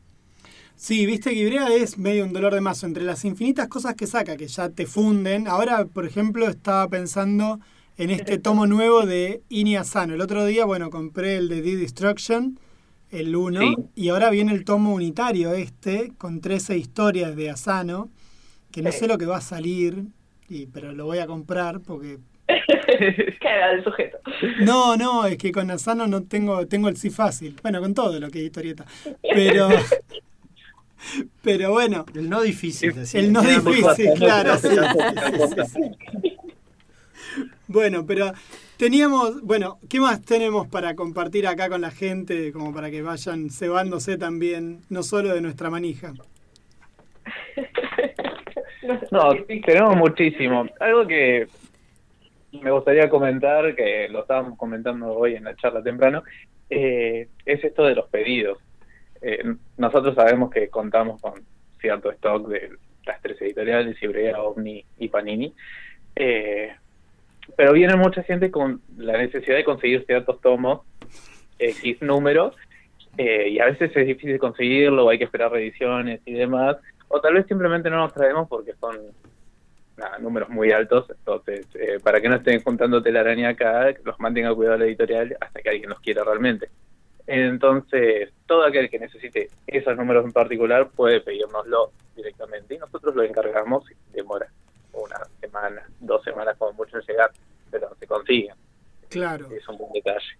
Sí, 0.75 1.07
viste 1.07 1.31
que 1.31 1.37
Ibrea 1.37 1.69
es 1.75 1.99
medio 1.99 2.25
un 2.25 2.33
dolor 2.33 2.55
de 2.55 2.61
mazo. 2.61 2.87
Entre 2.87 3.03
las 3.03 3.25
infinitas 3.25 3.67
cosas 3.69 3.95
que 3.97 4.07
saca, 4.07 4.37
que 4.37 4.47
ya 4.47 4.69
te 4.71 4.87
funden. 4.87 5.49
Ahora, 5.49 5.85
por 5.87 6.07
ejemplo, 6.07 6.47
estaba 6.47 6.87
pensando 6.89 7.59
en 7.99 8.11
este 8.11 8.39
tomo 8.39 8.67
nuevo 8.67 9.05
de 9.07 9.43
Ini 9.49 9.77
Asano. 9.77 10.15
El 10.15 10.21
otro 10.21 10.45
día, 10.47 10.65
bueno, 10.65 10.89
compré 10.91 11.37
el 11.37 11.49
de 11.49 11.63
D-Destruction, 11.63 12.59
el 13.11 13.35
1, 13.35 13.61
Sí. 13.61 13.75
y 13.97 14.09
ahora 14.11 14.31
viene 14.31 14.53
el 14.53 14.65
tomo 14.65 14.95
unitario 14.95 15.53
este, 15.53 16.13
con 16.19 16.41
13 16.41 16.77
historias 16.79 17.35
de 17.37 17.51
Asano, 17.51 18.09
que 18.71 18.83
no 18.83 18.93
Sí. 18.93 18.99
sé 19.01 19.09
lo 19.09 19.19
que 19.19 19.27
va 19.27 19.39
a 19.39 19.43
salir, 19.43 20.05
y, 20.49 20.67
pero 20.67 20.93
lo 20.93 21.05
voy 21.07 21.19
a 21.19 21.27
comprar 21.27 21.81
porque... 21.81 22.19
Queda 23.41 23.73
el 23.73 23.85
sujeto. 23.85 24.19
No, 24.61 24.97
no, 24.97 25.27
es 25.27 25.37
que 25.37 25.53
con 25.53 25.71
Asano 25.71 26.07
no 26.07 26.23
tengo, 26.23 26.67
tengo 26.67 26.89
el 26.89 26.97
sí 26.97 27.11
fácil. 27.11 27.57
Bueno, 27.63 27.81
con 27.81 27.93
todo 27.95 28.19
lo 28.19 28.31
que 28.31 28.39
es 28.41 28.45
historieta. 28.47 28.87
Pero... 29.35 29.69
Pero 31.43 31.71
bueno, 31.71 32.05
el 32.17 32.29
no 32.29 32.43
difícil. 32.43 32.93
el 33.15 33.33
no 33.33 33.41
difícil, 33.41 34.11
claro. 34.17 34.55
Bueno, 37.69 38.07
pero 38.07 38.33
teníamos, 38.79 39.43
bueno, 39.43 39.79
¿qué 39.91 40.01
más 40.01 40.25
tenemos 40.25 40.67
para 40.69 40.95
compartir 40.95 41.47
acá 41.47 41.69
con 41.69 41.83
la 41.83 41.91
gente, 41.91 42.51
como 42.51 42.73
para 42.73 42.91
que 42.91 43.03
vayan 43.03 43.51
cebándose 43.51 44.17
también, 44.17 44.81
no 44.89 45.03
solo 45.03 45.35
de 45.35 45.43
nuestra 45.43 45.71
manija? 45.71 46.13
No, 49.11 49.35
tenemos 49.67 49.97
muchísimo. 49.97 50.67
Algo 50.81 51.07
que 51.07 51.47
me 52.53 52.71
gustaría 52.71 53.11
comentar, 53.11 53.75
que 53.75 54.09
lo 54.09 54.21
estábamos 54.21 54.57
comentando 54.57 55.13
hoy 55.13 55.35
en 55.35 55.45
la 55.45 55.55
charla 55.57 55.83
temprano, 55.83 56.23
eh, 56.71 57.29
es 57.45 57.65
esto 57.65 57.85
de 57.85 57.95
los 57.95 58.09
pedidos. 58.09 58.59
Eh, 59.21 59.43
nosotros 59.77 60.15
sabemos 60.15 60.51
que 60.51 60.69
contamos 60.69 61.21
con 61.21 61.35
cierto 61.81 62.11
stock 62.13 62.49
de 62.49 62.71
las 63.05 63.21
tres 63.21 63.41
editoriales, 63.43 64.03
Ibrea, 64.03 64.41
Omni 64.41 64.83
y 64.99 65.09
Panini, 65.09 65.53
eh, 66.17 66.75
pero 67.57 67.73
viene 67.73 67.97
mucha 67.97 68.23
gente 68.23 68.51
con 68.51 68.81
la 68.97 69.19
necesidad 69.19 69.57
de 69.57 69.65
conseguir 69.65 70.05
ciertos 70.07 70.41
tomos, 70.41 70.83
X 71.59 72.03
números, 72.03 72.55
eh, 73.17 73.49
y 73.49 73.59
a 73.59 73.67
veces 73.67 73.91
es 73.95 74.07
difícil 74.07 74.39
conseguirlo, 74.39 75.09
hay 75.09 75.19
que 75.19 75.25
esperar 75.25 75.51
reediciones 75.51 76.21
y 76.25 76.35
demás, 76.35 76.77
o 77.09 77.21
tal 77.21 77.35
vez 77.35 77.47
simplemente 77.47 77.91
no 77.91 77.97
nos 77.97 78.15
traemos 78.15 78.49
porque 78.49 78.75
son 78.75 78.97
números 80.21 80.49
muy 80.49 80.71
altos, 80.71 81.07
entonces 81.11 81.67
eh, 81.75 81.99
para 82.01 82.21
que 82.21 82.29
no 82.29 82.37
estén 82.37 82.63
juntando 82.63 83.03
telaraña 83.03 83.49
acá, 83.49 83.93
los 84.05 84.19
mantenga 84.21 84.55
cuidado 84.55 84.79
la 84.79 84.85
editorial 84.85 85.37
hasta 85.41 85.61
que 85.61 85.71
alguien 85.71 85.91
los 85.91 86.01
quiera 86.01 86.23
realmente. 86.23 86.69
Entonces, 87.27 88.33
todo 88.47 88.65
aquel 88.65 88.89
que 88.89 88.99
necesite 88.99 89.51
esos 89.67 89.97
números 89.97 90.25
en 90.25 90.33
particular 90.33 90.89
puede 90.89 91.21
pedírnoslo 91.21 91.91
directamente 92.17 92.77
y 92.77 92.79
nosotros 92.79 93.15
lo 93.15 93.23
encargamos 93.23 93.85
y 93.91 93.95
demora 94.13 94.47
una 94.93 95.19
semana, 95.41 95.83
dos 96.01 96.23
semanas 96.25 96.57
como 96.59 96.73
mucho 96.73 96.97
en 96.99 97.03
llegar, 97.07 97.31
pero 97.71 97.95
se 97.99 98.07
consigue. 98.07 98.51
Claro. 99.09 99.49
Es 99.51 99.67
un 99.69 99.79
buen 99.79 99.93
detalle. 99.93 100.37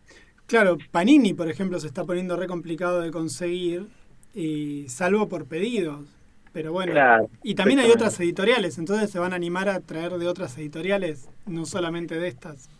Claro, 0.47 0.79
Panini, 0.91 1.35
por 1.35 1.49
ejemplo, 1.49 1.79
se 1.79 1.87
está 1.87 2.05
poniendo 2.05 2.37
re 2.37 2.47
complicado 2.47 3.01
de 3.01 3.11
conseguir, 3.11 3.87
y 4.35 4.89
salvo 4.89 5.29
por 5.29 5.47
pedidos. 5.47 6.07
Pero 6.53 6.73
bueno, 6.73 6.93
Claro, 6.93 7.29
y 7.43 7.55
también 7.55 7.79
hay 7.81 7.91
otras 7.91 8.19
editoriales, 8.21 8.79
entonces 8.79 9.11
se 9.11 9.19
van 9.19 9.33
a 9.33 9.37
animar 9.37 9.69
a 9.69 9.81
traer 9.81 10.13
de 10.13 10.27
otras 10.27 10.57
editoriales, 10.57 11.29
no 11.47 11.67
solamente 11.67 12.19
de 12.19 12.29
estas. 12.29 12.71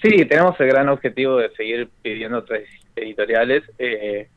Sí, 0.00 0.24
tenemos 0.24 0.58
el 0.60 0.68
gran 0.68 0.88
objetivo 0.88 1.36
de 1.36 1.50
seguir 1.50 1.88
pidiendo 2.02 2.38
otras 2.38 2.62
editoriales. 2.96 3.62
Eh, 3.78 4.28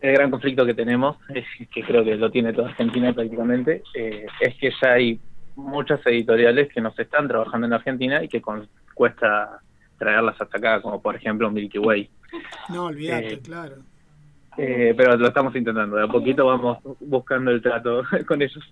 el 0.00 0.12
gran 0.12 0.30
conflicto 0.30 0.64
que 0.66 0.74
tenemos, 0.74 1.16
es 1.34 1.44
que 1.74 1.82
creo 1.82 2.04
que 2.04 2.16
lo 2.16 2.30
tiene 2.30 2.52
toda 2.52 2.68
Argentina 2.68 3.12
prácticamente, 3.12 3.82
eh, 3.94 4.26
es 4.40 4.54
que 4.56 4.70
ya 4.82 4.92
hay 4.92 5.20
muchas 5.56 6.00
editoriales 6.06 6.72
que 6.72 6.80
nos 6.80 6.98
están 6.98 7.28
trabajando 7.28 7.66
en 7.66 7.72
Argentina 7.72 8.22
y 8.22 8.28
que 8.28 8.40
con- 8.40 8.68
cuesta 8.94 9.60
traerlas 9.98 10.40
hasta 10.40 10.58
acá, 10.58 10.82
como 10.82 11.00
por 11.00 11.14
ejemplo 11.16 11.50
Milky 11.50 11.78
Way. 11.78 12.10
No, 12.70 12.86
olvídate, 12.86 13.34
Eh, 13.34 13.40
claro. 13.40 13.76
Eh, 14.58 14.92
pero 14.96 15.16
lo 15.16 15.28
estamos 15.28 15.54
intentando, 15.56 15.96
de 15.96 16.04
a 16.04 16.08
poquito 16.08 16.44
vamos 16.46 16.78
buscando 17.00 17.50
el 17.50 17.62
trato 17.62 18.02
con 18.26 18.42
ellos. 18.42 18.62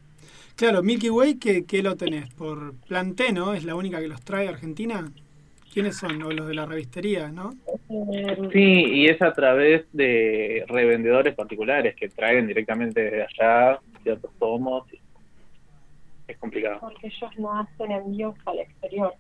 Claro, 0.57 0.83
Milky 0.83 1.09
Way, 1.09 1.39
¿qué, 1.39 1.65
qué 1.65 1.83
lo 1.83 1.97
tenés? 1.97 2.33
¿Por 2.35 2.75
Planté, 2.87 3.33
no? 3.33 3.55
¿Es 3.55 3.65
la 3.65 3.75
única 3.75 3.99
que 3.99 4.09
los 4.09 4.21
trae 4.23 4.47
a 4.47 4.51
Argentina? 4.51 5.11
¿Quiénes 5.73 5.97
son? 5.97 6.21
O 6.23 6.33
los 6.33 6.49
de 6.49 6.55
la 6.55 6.67
revistería, 6.67 7.29
¿no? 7.29 7.55
Sí, 8.53 8.59
y 8.85 9.07
es 9.07 9.23
a 9.23 9.33
través 9.33 9.85
de 9.93 10.65
revendedores 10.69 11.35
particulares 11.35 11.95
que 11.95 12.09
traen 12.09 12.47
directamente 12.49 13.01
desde 13.03 13.23
allá 13.23 13.79
ciertos 14.03 14.33
tomos. 14.39 14.85
Es 16.31 16.39
complicado. 16.39 16.79
porque 16.81 17.07
ellos 17.09 17.31
no 17.39 17.59
hacen 17.59 17.91
envíos 17.91 18.35
al 18.47 18.59
exterior. 18.61 19.15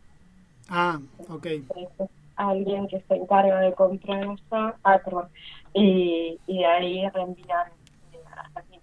Ah, 0.68 1.00
ok. 1.28 1.46
Entonces, 1.46 2.08
alguien 2.36 2.86
que 2.88 3.00
se 3.00 3.14
encarga 3.14 3.60
de 3.60 3.74
comprar 3.74 4.22
allá, 4.22 4.74
ah, 4.84 5.00
perdón, 5.04 5.28
y, 5.74 6.38
y 6.46 6.58
de 6.58 6.66
ahí 6.66 7.08
reenvían 7.10 7.68
eh, 8.12 8.18
hasta 8.36 8.60
aquí. 8.60 8.78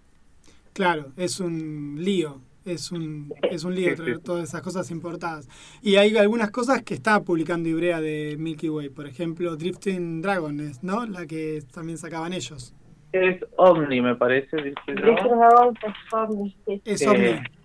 Claro, 0.74 1.12
es 1.16 1.40
un 1.40 1.96
lío. 1.98 2.42
Es 2.66 2.92
un, 2.92 3.34
es 3.44 3.64
un 3.64 3.74
lío 3.74 3.96
traer 3.96 4.20
todas 4.20 4.50
esas 4.50 4.62
cosas 4.62 4.92
importadas. 4.92 5.48
Y 5.82 5.96
hay 5.96 6.18
algunas 6.18 6.52
cosas 6.52 6.84
que 6.84 6.96
está 6.96 7.22
publicando 7.22 7.70
Ibrea 7.70 8.02
de 8.02 8.36
Milky 8.38 8.68
Way. 8.68 8.90
Por 8.90 9.08
ejemplo, 9.08 9.56
Drifting 9.56 10.22
Dragon, 10.22 10.60
es, 10.60 10.84
¿no? 10.84 11.06
La 11.06 11.26
que 11.26 11.62
también 11.74 11.98
sacaban 11.98 12.34
ellos. 12.34 12.76
Es 13.14 13.42
Omni, 13.56 14.02
me 14.02 14.16
parece. 14.16 14.58
Drifting 14.58 14.96
Dragon, 14.96 15.74
pues, 15.80 15.94
son, 16.12 16.54
sí, 16.66 16.82
Es 16.84 17.02
Eh, 17.04 17.08
Omni. 17.08 17.57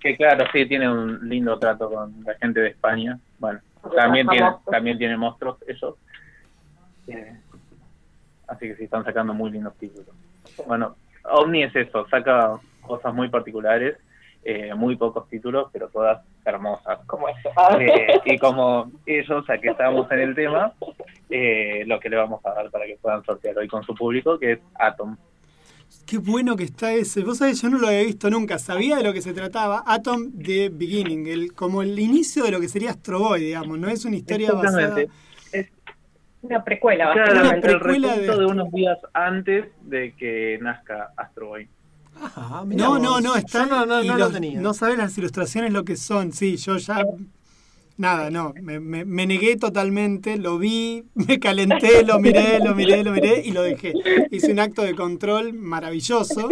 Que 0.00 0.16
claro, 0.16 0.44
sí, 0.52 0.66
tiene 0.66 0.90
un 0.90 1.28
lindo 1.28 1.58
trato 1.58 1.90
con 1.90 2.24
la 2.24 2.34
gente 2.34 2.60
de 2.60 2.68
España. 2.68 3.18
Bueno, 3.38 3.60
también 3.94 4.26
tiene, 4.28 4.50
también 4.70 4.98
tiene 4.98 5.16
monstruos 5.16 5.58
ellos. 5.66 5.94
Eh, 7.08 7.36
así 8.48 8.68
que 8.68 8.76
sí, 8.76 8.84
están 8.84 9.04
sacando 9.04 9.34
muy 9.34 9.50
lindos 9.50 9.74
títulos. 9.76 10.14
Bueno, 10.66 10.96
Omni 11.24 11.64
es 11.64 11.74
eso, 11.74 12.06
saca 12.08 12.58
cosas 12.82 13.14
muy 13.14 13.28
particulares, 13.28 13.96
eh, 14.44 14.74
muy 14.74 14.96
pocos 14.96 15.28
títulos, 15.28 15.68
pero 15.72 15.88
todas 15.88 16.22
hermosas. 16.44 17.00
como 17.06 17.28
eso. 17.28 17.50
Eh, 17.80 18.20
y 18.24 18.38
como 18.38 18.90
ellos, 19.04 19.44
ya 19.48 19.58
que 19.58 19.68
estamos 19.68 20.10
en 20.12 20.20
el 20.20 20.34
tema, 20.34 20.72
eh, 21.28 21.84
lo 21.86 21.98
que 21.98 22.08
le 22.08 22.16
vamos 22.16 22.44
a 22.46 22.54
dar 22.54 22.70
para 22.70 22.86
que 22.86 22.96
puedan 23.00 23.24
sortear 23.24 23.58
hoy 23.58 23.68
con 23.68 23.82
su 23.82 23.94
público, 23.94 24.38
que 24.38 24.52
es 24.52 24.58
Atom. 24.76 25.16
Qué 26.06 26.18
bueno 26.18 26.54
que 26.56 26.64
está 26.64 26.92
ese. 26.92 27.22
Vos 27.24 27.38
sabés, 27.38 27.60
yo 27.60 27.68
no 27.68 27.78
lo 27.78 27.88
había 27.88 28.02
visto 28.04 28.30
nunca. 28.30 28.58
Sabía 28.60 28.96
de 28.96 29.02
lo 29.02 29.12
que 29.12 29.20
se 29.20 29.32
trataba. 29.34 29.82
Atom 29.86 30.30
The 30.40 30.68
Beginning, 30.68 31.26
el, 31.26 31.52
como 31.52 31.82
el 31.82 31.98
inicio 31.98 32.44
de 32.44 32.52
lo 32.52 32.60
que 32.60 32.68
sería 32.68 32.90
Astro 32.90 33.18
Boy, 33.18 33.40
digamos. 33.46 33.76
No 33.78 33.88
es 33.88 34.04
una 34.04 34.14
historia 34.16 34.52
basada. 34.52 35.00
Es 35.52 35.68
Una 36.42 36.62
precuela, 36.62 37.12
claro, 37.12 37.32
básicamente. 37.34 37.66
Una 37.66 37.72
el 37.74 37.80
precuela 37.80 38.08
recuento 38.14 38.32
de- 38.32 38.38
de... 38.38 38.46
unos 38.46 38.70
días 38.72 38.98
antes 39.14 39.64
de 39.82 40.14
que 40.16 40.58
nazca 40.62 41.10
Astro 41.16 41.48
Boy. 41.48 41.68
Ajá, 42.22 42.64
No, 42.66 42.90
vos. 42.90 43.00
no, 43.02 43.20
no, 43.20 43.34
Yo 43.34 43.36
está. 43.36 43.66
no, 43.66 43.84
no, 43.84 44.02
no 44.02 44.16
los- 44.16 44.18
lo 44.18 44.30
tenía. 44.30 44.60
no 44.60 44.74
sabés 44.74 44.96
las 44.98 45.18
ilustraciones 45.18 45.72
lo 45.72 45.84
que 45.84 45.96
son. 45.96 46.32
Sí, 46.32 46.56
yo 46.56 46.76
ya. 46.76 47.04
Nada, 47.98 48.30
no. 48.30 48.52
Me, 48.62 48.78
me- 48.78 49.04
me 49.06 49.26
negué 49.26 49.56
totalmente, 49.56 50.36
lo 50.36 50.58
vi, 50.58 51.04
me 51.14 51.38
calenté, 51.40 52.04
lo 52.04 52.18
miré, 52.18 52.58
lo 52.60 52.74
miré, 52.74 53.02
lo 53.02 53.12
miré 53.12 53.42
y 53.44 53.52
lo 53.52 53.62
dejé. 53.62 53.94
Hice 54.30 54.52
un 54.52 54.58
acto 54.60 54.82
de 54.82 54.94
control 54.94 55.54
maravilloso. 55.54 56.48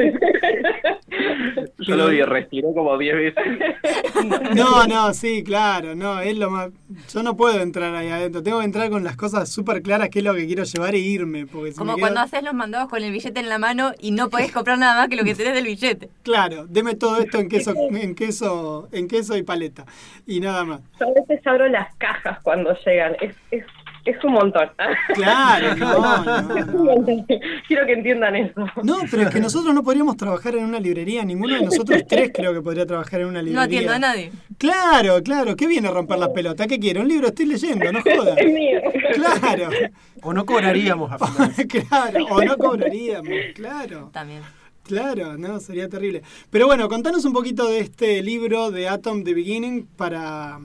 Yo 1.86 1.96
lo 1.96 2.08
vi, 2.08 2.22
respiró 2.22 2.72
como 2.74 2.96
10 2.98 3.14
veces. 3.16 3.44
No, 4.54 4.86
no, 4.86 5.12
sí, 5.12 5.42
claro, 5.44 5.94
no, 5.94 6.20
es 6.20 6.36
lo 6.38 6.50
más... 6.50 6.70
Yo 7.12 7.22
no 7.22 7.36
puedo 7.36 7.60
entrar 7.60 7.94
ahí 7.94 8.08
adentro, 8.08 8.42
tengo 8.42 8.60
que 8.60 8.64
entrar 8.64 8.88
con 8.88 9.04
las 9.04 9.16
cosas 9.16 9.50
súper 9.50 9.82
claras, 9.82 10.08
qué 10.08 10.20
es 10.20 10.24
lo 10.24 10.34
que 10.34 10.46
quiero 10.46 10.64
llevar 10.64 10.94
e 10.94 10.98
irme, 10.98 11.46
porque 11.46 11.72
si 11.72 11.78
Como 11.78 11.94
quedo- 11.96 12.00
cuando 12.00 12.20
haces 12.20 12.42
los 12.42 12.54
mandados 12.54 12.88
con 12.88 13.02
el 13.02 13.12
billete 13.12 13.40
en 13.40 13.48
la 13.48 13.58
mano 13.58 13.92
y 14.00 14.12
no 14.12 14.30
podés 14.30 14.52
comprar 14.52 14.78
nada 14.78 14.94
más 15.00 15.08
que 15.08 15.16
lo 15.16 15.24
que 15.24 15.34
tenés 15.34 15.54
del 15.54 15.64
billete. 15.64 16.08
Claro, 16.22 16.66
deme 16.68 16.94
todo 16.94 17.18
esto 17.18 17.38
en 17.38 17.48
queso, 17.48 17.74
en 17.90 18.14
queso, 18.14 18.88
en 18.92 19.08
queso 19.08 19.36
y 19.36 19.42
paleta, 19.42 19.84
y 20.26 20.40
nada 20.40 20.64
más. 20.64 20.80
Yo 21.00 21.06
a 21.08 21.12
veces 21.20 21.46
abro 21.46 21.68
las 21.68 21.94
cajas 21.96 22.38
cuando 22.42 22.74
llegan. 22.86 23.16
Es, 23.20 23.34
es, 23.50 23.64
es 24.04 24.22
un 24.24 24.32
montón. 24.32 24.68
Claro, 25.14 25.76
no, 25.76 26.24
no, 26.42 26.56
Es 26.56 26.66
un 26.66 26.72
no. 26.72 26.84
montón. 26.84 27.26
Quiero 27.66 27.86
que 27.86 27.92
entiendan 27.92 28.36
eso. 28.36 28.66
No, 28.82 28.98
pero 29.10 29.22
es 29.24 29.30
que 29.30 29.40
nosotros 29.40 29.74
no 29.74 29.82
podríamos 29.82 30.16
trabajar 30.16 30.54
en 30.56 30.64
una 30.64 30.78
librería, 30.80 31.24
ninguno 31.24 31.54
de 31.54 31.62
nosotros 31.62 32.02
tres 32.08 32.30
creo 32.34 32.52
que 32.52 32.60
podría 32.62 32.86
trabajar 32.86 33.20
en 33.22 33.28
una 33.28 33.42
librería. 33.42 33.60
No 33.60 33.64
atiendo 33.64 33.92
a 33.92 33.98
nadie. 33.98 34.32
Claro, 34.58 35.22
claro, 35.22 35.56
¿qué 35.56 35.66
viene 35.66 35.88
a 35.88 35.90
romper 35.90 36.18
las 36.18 36.28
pelotas? 36.30 36.66
¿Qué 36.66 36.78
quiere? 36.78 37.00
Un 37.00 37.08
libro 37.08 37.28
estoy 37.28 37.46
leyendo, 37.46 37.90
no 37.92 38.00
jodas. 38.02 38.36
Es 38.38 38.52
mío. 38.52 38.80
Claro, 39.14 39.68
O 40.22 40.32
no 40.32 40.44
cobraríamos 40.44 41.10
a 41.12 41.16
claro, 41.68 42.24
o 42.30 42.42
no 42.42 42.56
cobraríamos, 42.56 43.30
claro. 43.54 44.10
También. 44.12 44.42
Claro, 44.84 45.38
no, 45.38 45.60
sería 45.60 45.88
terrible. 45.88 46.22
Pero 46.50 46.66
bueno, 46.66 46.88
contanos 46.90 47.24
un 47.24 47.32
poquito 47.32 47.68
de 47.68 47.80
este 47.80 48.22
libro 48.22 48.70
de 48.70 48.86
Atom 48.88 49.24
The 49.24 49.32
Beginning 49.32 49.86
para 49.96 50.58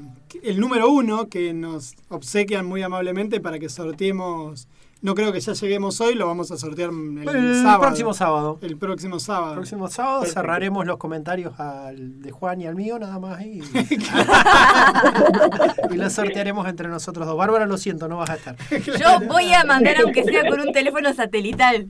el 0.43 0.59
número 0.59 0.89
uno 0.89 1.29
que 1.29 1.53
nos 1.53 1.95
obsequian 2.09 2.65
muy 2.65 2.81
amablemente 2.81 3.39
para 3.39 3.59
que 3.59 3.69
sorteemos. 3.69 4.67
No 5.01 5.15
creo 5.15 5.31
que 5.31 5.39
ya 5.39 5.53
lleguemos 5.53 6.01
hoy, 6.01 6.15
lo 6.15 6.27
vamos 6.27 6.51
a 6.51 6.57
sortear 6.57 6.89
el, 6.89 7.25
El 7.29 7.55
sábado. 7.61 7.81
próximo 7.83 8.13
sábado. 8.13 8.59
El 8.61 8.75
próximo 8.75 9.17
sábado. 9.19 9.53
El 9.53 9.59
próximo 9.59 9.87
sábado 9.87 10.25
cerraremos 10.25 10.85
los 10.85 10.97
comentarios 10.97 11.57
al 11.57 12.21
de 12.21 12.31
Juan 12.31 12.59
y 12.59 12.67
al 12.67 12.75
mío 12.75 12.99
nada 12.99 13.17
más 13.17 13.41
y, 13.45 13.61
y 15.91 15.95
los 15.95 16.11
sortearemos 16.11 16.67
entre 16.67 16.89
nosotros 16.89 17.25
dos. 17.25 17.37
Bárbara, 17.37 17.65
lo 17.65 17.77
siento, 17.77 18.09
no 18.09 18.17
vas 18.17 18.31
a 18.31 18.35
estar. 18.35 18.57
Yo 18.99 19.25
voy 19.27 19.53
a 19.53 19.63
mandar 19.63 20.01
aunque 20.01 20.25
sea 20.25 20.45
con 20.49 20.59
un 20.59 20.73
teléfono 20.73 21.13
satelital. 21.13 21.87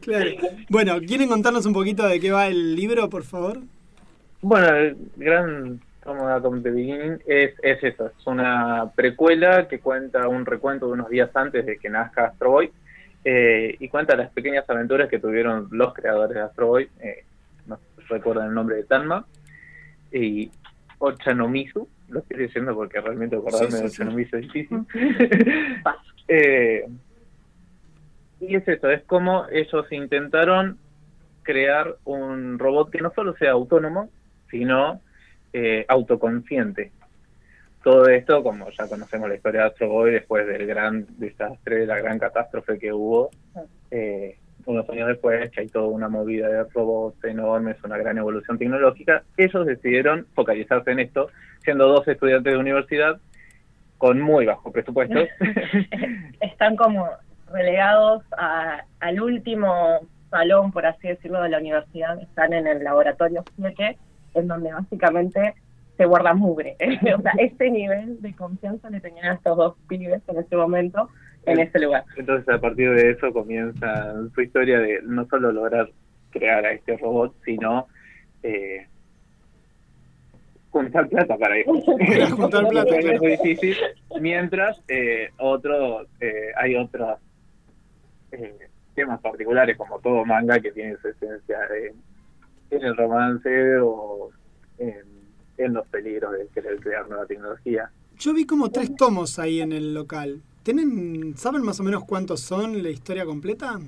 Claro. 0.00 0.30
Bueno, 0.68 1.00
¿quieren 1.00 1.28
contarnos 1.28 1.66
un 1.66 1.72
poquito 1.72 2.06
de 2.06 2.20
qué 2.20 2.30
va 2.30 2.46
el 2.46 2.76
libro, 2.76 3.10
por 3.10 3.24
favor? 3.24 3.58
Bueno, 4.42 4.68
el 4.68 4.96
gran 5.16 5.80
Atom 6.06 6.62
The 6.62 6.70
Beginning 6.70 7.18
es, 7.26 7.54
es 7.62 7.82
eso, 7.82 8.06
es 8.06 8.26
una 8.26 8.92
precuela 8.94 9.68
que 9.68 9.80
cuenta 9.80 10.28
un 10.28 10.46
recuento 10.46 10.86
de 10.86 10.92
unos 10.92 11.08
días 11.08 11.30
antes 11.34 11.64
de 11.64 11.78
que 11.78 11.88
nazca 11.88 12.26
Astro 12.26 12.50
Boy 12.50 12.70
eh, 13.24 13.76
y 13.78 13.88
cuenta 13.88 14.16
las 14.16 14.30
pequeñas 14.30 14.68
aventuras 14.68 15.08
que 15.08 15.18
tuvieron 15.18 15.68
los 15.70 15.94
creadores 15.94 16.34
de 16.34 16.42
Astro 16.42 16.66
Boy, 16.68 16.88
eh, 17.00 17.24
no 17.66 17.78
recuerdan 18.08 18.48
el 18.48 18.54
nombre 18.54 18.76
de 18.76 18.84
Tanma, 18.84 19.26
y 20.12 20.50
Ochanomizu, 20.98 21.88
lo 22.08 22.20
estoy 22.20 22.38
diciendo 22.38 22.74
porque 22.74 23.00
realmente 23.00 23.36
acordarme 23.36 23.70
Sí, 23.70 23.76
sí, 23.76 23.82
de 23.82 23.88
sí. 23.88 24.02
Ochanomizu 24.02 24.36
es 24.36 24.42
difícil. 24.42 24.86
Eh, 26.26 26.88
y 28.40 28.56
es 28.56 28.66
eso, 28.66 28.88
es 28.88 29.02
como 29.04 29.44
ellos 29.52 29.86
intentaron 29.92 30.78
crear 31.42 31.96
un 32.04 32.58
robot 32.58 32.90
que 32.90 33.02
no 33.02 33.12
solo 33.14 33.36
sea 33.36 33.52
autónomo, 33.52 34.08
sino 34.50 35.02
eh, 35.54 35.86
autoconsciente. 35.88 36.92
Todo 37.82 38.08
esto, 38.08 38.42
como 38.42 38.68
ya 38.70 38.86
conocemos 38.88 39.28
la 39.28 39.34
historia 39.36 39.60
de 39.62 39.66
Astro 39.68 39.88
Boy, 39.88 40.10
después 40.12 40.46
del 40.46 40.66
gran 40.66 41.06
desastre, 41.18 41.86
la 41.86 41.98
gran 41.98 42.18
catástrofe 42.18 42.78
que 42.78 42.92
hubo, 42.92 43.30
eh, 43.90 44.36
unos 44.66 44.88
años 44.88 45.08
después, 45.08 45.50
que 45.50 45.60
hay 45.60 45.68
toda 45.68 45.88
una 45.88 46.08
movida 46.08 46.48
de 46.48 46.64
robots 46.64 47.22
enormes, 47.24 47.76
una 47.84 47.98
gran 47.98 48.16
evolución 48.18 48.58
tecnológica, 48.58 49.22
ellos 49.36 49.66
decidieron 49.66 50.26
focalizarse 50.34 50.90
en 50.90 51.00
esto, 51.00 51.28
siendo 51.62 51.86
dos 51.88 52.06
estudiantes 52.08 52.52
de 52.54 52.58
universidad 52.58 53.18
con 53.98 54.20
muy 54.20 54.46
bajos 54.46 54.72
presupuestos. 54.72 55.28
Están 56.40 56.76
como 56.76 57.08
relegados 57.52 58.22
a- 58.36 58.84
al 59.00 59.20
último 59.20 60.00
salón, 60.30 60.72
por 60.72 60.86
así 60.86 61.08
decirlo, 61.08 61.42
de 61.42 61.50
la 61.50 61.58
universidad. 61.58 62.20
Están 62.22 62.54
en 62.54 62.66
el 62.66 62.82
laboratorio 62.82 63.44
7, 63.56 63.98
en 64.34 64.48
donde 64.48 64.72
básicamente 64.72 65.54
se 65.96 66.04
guarda 66.06 66.34
mugre. 66.34 66.76
o 67.16 67.22
sea, 67.22 67.32
este 67.38 67.70
nivel 67.70 68.20
de 68.20 68.34
confianza 68.34 68.90
le 68.90 69.00
tenían 69.00 69.26
a 69.26 69.34
estos 69.34 69.56
dos 69.56 69.74
pibes 69.88 70.22
en 70.28 70.38
ese 70.38 70.56
momento 70.56 71.08
en 71.46 71.60
ese 71.60 71.78
lugar. 71.78 72.04
Entonces 72.16 72.48
a 72.48 72.60
partir 72.60 72.90
de 72.94 73.10
eso 73.10 73.32
comienza 73.32 74.14
su 74.34 74.40
historia 74.40 74.78
de 74.78 75.00
no 75.02 75.26
solo 75.28 75.52
lograr 75.52 75.90
crear 76.30 76.64
a 76.64 76.72
este 76.72 76.96
robot, 76.96 77.34
sino 77.44 77.86
eh, 78.42 78.86
juntar 80.70 81.08
plata 81.08 81.36
para. 81.36 81.56
Era 81.56 82.30
juntar 82.30 82.68
plata, 82.68 82.96
Es 82.96 83.20
muy 83.20 83.30
difícil. 83.32 83.76
Mientras 84.20 84.80
eh, 84.88 85.30
otro, 85.38 86.02
eh, 86.20 86.52
hay 86.56 86.76
otros 86.76 87.18
eh, 88.32 88.68
temas 88.94 89.20
particulares, 89.20 89.76
como 89.76 90.00
todo 90.00 90.24
manga 90.24 90.58
que 90.60 90.72
tiene 90.72 90.96
su 90.96 91.08
esencia 91.08 91.58
de- 91.68 91.94
en 92.70 92.82
el 92.82 92.96
romance 92.96 93.76
o 93.82 94.30
en, 94.78 95.02
en 95.58 95.74
los 95.74 95.86
peligros 95.88 96.32
de 96.32 96.48
querer 96.48 96.80
crear 96.80 97.08
nueva 97.08 97.26
tecnología. 97.26 97.90
Yo 98.18 98.32
vi 98.32 98.46
como 98.46 98.70
tres 98.70 98.94
tomos 98.96 99.38
ahí 99.38 99.60
en 99.60 99.72
el 99.72 99.94
local. 99.94 100.40
¿Tienen, 100.62 101.36
¿Saben 101.36 101.62
más 101.62 101.78
o 101.80 101.82
menos 101.82 102.04
cuántos 102.04 102.40
son 102.40 102.82
la 102.82 102.88
historia 102.90 103.24
completa? 103.26 103.78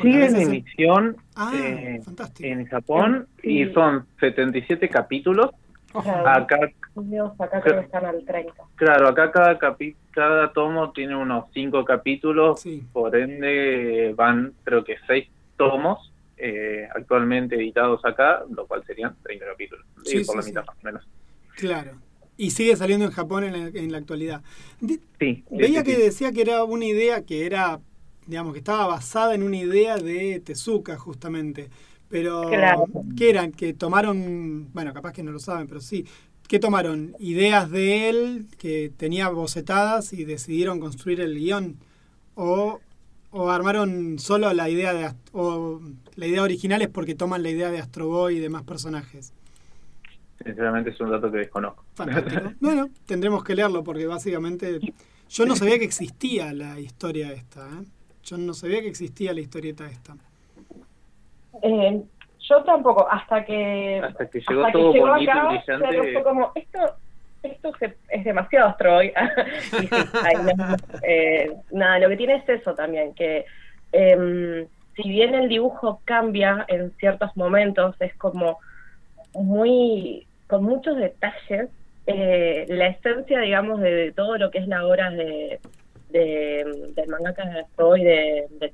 Sigue 0.00 0.26
en 0.26 0.32
veces- 0.32 0.48
emisión 0.48 1.16
Ah, 1.36 1.52
eh, 1.54 2.00
fantástico. 2.04 2.48
en 2.48 2.66
Japón 2.66 3.26
Sí. 3.42 3.60
y 3.62 3.72
son 3.72 4.06
77 4.20 4.88
capítulos. 4.88 5.50
Claro. 5.92 6.28
Acá, 6.28 6.58
Dios, 6.96 7.32
acá 7.40 7.60
creo 7.62 7.78
que 7.80 7.84
están 7.86 8.04
al 8.04 8.22
30. 8.24 8.52
claro, 8.74 9.08
acá 9.08 9.30
cada 9.32 9.56
capi 9.58 9.96
cada 10.10 10.52
tomo 10.52 10.92
tiene 10.92 11.14
unos 11.16 11.44
5 11.54 11.84
capítulos, 11.84 12.60
Sí. 12.60 12.82
por 12.92 13.14
ende 13.16 14.12
van 14.16 14.52
creo 14.64 14.82
que 14.84 14.96
6 15.06 15.28
tomos 15.56 16.12
eh, 16.36 16.86
actualmente 16.94 17.56
editados 17.56 18.04
acá, 18.04 18.44
lo 18.50 18.66
cual 18.66 18.84
serían 18.86 19.16
30 19.22 19.46
capítulos, 19.46 19.86
Sí, 20.04 20.24
por 20.24 20.34
sí, 20.34 20.36
la 20.36 20.42
sí. 20.42 20.48
mitad 20.50 20.66
más 20.66 20.76
o 20.76 20.82
menos. 20.84 21.08
Claro. 21.56 21.92
Y 22.36 22.50
sigue 22.50 22.76
saliendo 22.76 23.06
en 23.06 23.12
Japón 23.12 23.44
en 23.44 23.52
la, 23.52 23.80
en 23.80 23.92
la 23.92 23.98
actualidad. 23.98 24.42
De- 24.80 25.00
Sí, 25.18 25.44
veía 25.50 25.80
sí, 25.80 25.86
que 25.86 25.94
sí. 25.96 26.02
decía 26.02 26.32
que 26.32 26.42
era 26.42 26.64
una 26.64 26.84
idea 26.84 27.24
que 27.24 27.46
era, 27.46 27.80
digamos, 28.26 28.52
que 28.52 28.58
estaba 28.58 28.86
basada 28.86 29.34
en 29.34 29.42
una 29.42 29.56
idea 29.56 29.96
de 29.96 30.40
Tezuka, 30.40 30.98
justamente. 30.98 31.70
Pero, 32.08 32.42
Claro. 32.50 32.84
¿qué 33.16 33.30
eran? 33.30 33.52
Que 33.52 33.72
tomaron, 33.72 34.70
bueno, 34.72 34.92
capaz 34.92 35.12
que 35.12 35.22
no 35.22 35.32
lo 35.32 35.38
saben, 35.38 35.66
pero 35.66 35.80
sí, 35.80 36.04
que 36.46 36.58
tomaron 36.60 37.16
ideas 37.18 37.70
de 37.70 38.08
él 38.10 38.46
que 38.58 38.92
tenía 38.96 39.28
bocetadas 39.30 40.12
y 40.12 40.24
decidieron 40.24 40.78
construir 40.78 41.20
el 41.22 41.34
guion. 41.38 41.76
O, 42.34 42.80
o 43.36 43.50
armaron 43.50 44.18
solo 44.18 44.52
la 44.52 44.68
idea 44.68 44.94
de, 44.94 45.10
o 45.32 45.80
la 46.16 46.26
idea 46.26 46.42
original 46.42 46.82
es 46.82 46.88
porque 46.88 47.14
toman 47.14 47.42
la 47.42 47.50
idea 47.50 47.70
de 47.70 47.78
Astro 47.78 48.08
Boy 48.08 48.36
y 48.36 48.40
demás 48.40 48.62
personajes. 48.62 49.32
Sinceramente 50.42 50.90
es 50.90 51.00
un 51.00 51.10
dato 51.10 51.30
que 51.30 51.38
desconozco. 51.38 51.84
Fantástico. 51.94 52.52
Bueno, 52.60 52.88
tendremos 53.06 53.44
que 53.44 53.54
leerlo 53.54 53.82
porque 53.84 54.06
básicamente 54.06 54.80
yo 55.28 55.46
no 55.46 55.56
sabía 55.56 55.78
que 55.78 55.84
existía 55.84 56.52
la 56.52 56.78
historia 56.78 57.32
esta. 57.32 57.66
¿eh? 57.66 57.84
Yo 58.24 58.38
no 58.38 58.54
sabía 58.54 58.80
que 58.80 58.88
existía 58.88 59.32
la 59.32 59.40
historieta 59.40 59.86
esta. 59.86 60.16
Eh, 61.62 62.02
yo 62.48 62.62
tampoco, 62.64 63.06
hasta 63.10 63.44
que 63.44 64.00
Hasta 64.02 64.30
que 64.30 64.40
llegó 64.40 64.64
hasta 64.64 64.78
todo 64.78 64.92
que 64.92 64.98
llegó 64.98 65.14
acá, 65.14 65.48
brillante. 65.48 66.12
fue 66.12 66.22
como, 66.22 66.52
esto, 66.54 66.78
esto 67.52 67.72
se- 67.78 67.96
es 68.08 68.24
demasiado 68.24 68.68
Astroboy. 68.68 69.12
y 69.82 69.86
sí, 69.86 69.88
ahí 70.22 70.36
no- 70.56 70.76
eh, 71.02 71.52
nada, 71.72 71.98
lo 71.98 72.08
que 72.08 72.16
tiene 72.16 72.36
es 72.36 72.48
eso 72.48 72.74
también, 72.74 73.14
que 73.14 73.44
em, 73.92 74.66
si 74.96 75.08
bien 75.08 75.34
el 75.34 75.48
dibujo 75.48 76.00
cambia 76.04 76.64
en 76.68 76.90
ciertos 76.98 77.36
momentos, 77.36 77.94
es 78.00 78.14
como 78.16 78.58
muy, 79.34 80.26
con 80.46 80.64
muchos 80.64 80.96
detalles, 80.96 81.68
eh, 82.06 82.66
la 82.68 82.86
esencia, 82.88 83.40
digamos, 83.40 83.80
de, 83.80 83.92
de 83.92 84.12
todo 84.12 84.38
lo 84.38 84.50
que 84.50 84.58
es 84.58 84.68
la 84.68 84.86
obra 84.86 85.10
de, 85.10 85.60
de, 86.10 86.92
del 86.94 87.08
mangaka 87.08 87.44
de 87.44 87.60
Astroboy 87.60 88.02
de, 88.04 88.46
de 88.60 88.72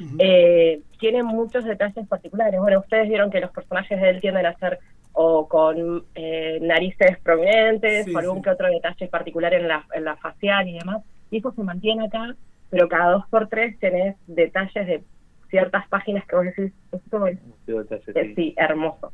Ujú. 0.00 0.16
eh, 0.18 0.80
tiene 0.98 1.22
muchos 1.22 1.64
detalles 1.64 2.06
particulares. 2.06 2.60
Bueno, 2.60 2.78
ustedes 2.80 3.08
vieron 3.08 3.30
que 3.30 3.40
los 3.40 3.50
personajes 3.50 4.00
de 4.00 4.10
él 4.10 4.20
tienden 4.20 4.46
a 4.46 4.56
ser 4.58 4.78
o 5.14 5.46
con 5.48 6.04
eh, 6.14 6.58
narices 6.62 7.18
prominentes, 7.22 8.06
Sí, 8.06 8.14
o 8.14 8.18
algún 8.18 8.36
sí. 8.38 8.42
que 8.44 8.50
otro 8.50 8.68
detalle 8.68 9.08
particular 9.08 9.52
en 9.54 9.68
la, 9.68 9.84
en 9.94 10.04
la 10.04 10.16
facial 10.16 10.68
y 10.68 10.78
demás. 10.78 11.02
Y 11.30 11.38
eso 11.38 11.52
se 11.52 11.62
mantiene 11.62 12.06
acá, 12.06 12.34
pero 12.70 12.88
cada 12.88 13.12
dos 13.12 13.24
por 13.30 13.48
tres 13.48 13.78
tenés 13.78 14.16
detalles 14.26 14.86
de 14.86 15.02
ciertas 15.50 15.86
páginas 15.88 16.26
que 16.26 16.36
vos 16.36 16.44
decís, 16.46 16.72
esto 16.92 17.26
es 17.26 17.38
detalle, 17.66 18.02
eh, 18.14 18.24
sí. 18.28 18.34
sí, 18.34 18.54
hermoso. 18.56 19.12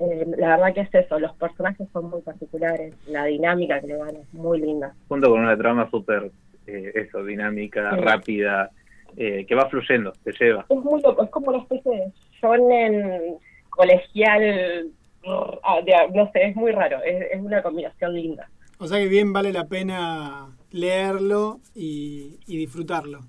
Eh, 0.00 0.26
la 0.38 0.56
verdad 0.56 0.74
que 0.74 0.80
es 0.80 0.94
eso, 0.94 1.18
los 1.20 1.32
personajes 1.36 1.86
son 1.92 2.10
muy 2.10 2.20
particulares, 2.22 2.94
la 3.06 3.24
dinámica 3.26 3.80
que 3.80 3.86
le 3.88 3.96
dan 3.96 4.16
es 4.16 4.34
muy 4.34 4.60
linda. 4.60 4.92
Junto 5.08 5.30
con 5.30 5.40
una 5.40 5.56
trama 5.56 5.88
súper, 5.90 6.30
eh, 6.66 6.90
eso, 6.94 7.22
dinámica, 7.24 7.94
Sí. 7.94 8.00
rápida, 8.00 8.70
eh, 9.16 9.44
que 9.46 9.54
va 9.54 9.68
fluyendo, 9.68 10.12
te 10.24 10.32
lleva. 10.32 10.64
Es 10.68 10.76
muy 10.78 11.00
loco, 11.02 11.22
es 11.22 11.30
como 11.30 11.48
una 11.50 11.58
especie 11.58 11.90
de 11.92 12.12
shonen 12.42 13.36
colegial, 13.70 14.86
no 15.26 16.30
sé, 16.32 16.48
es 16.48 16.56
muy 16.56 16.72
raro, 16.72 17.02
es, 17.02 17.32
es 17.32 17.40
una 17.40 17.62
combinación 17.62 18.14
linda. 18.14 18.48
O 18.78 18.86
sea 18.86 18.98
que 18.98 19.08
bien 19.08 19.32
vale 19.32 19.52
la 19.52 19.66
pena 19.66 20.48
leerlo 20.70 21.60
y, 21.74 22.38
y 22.46 22.56
disfrutarlo. 22.58 23.20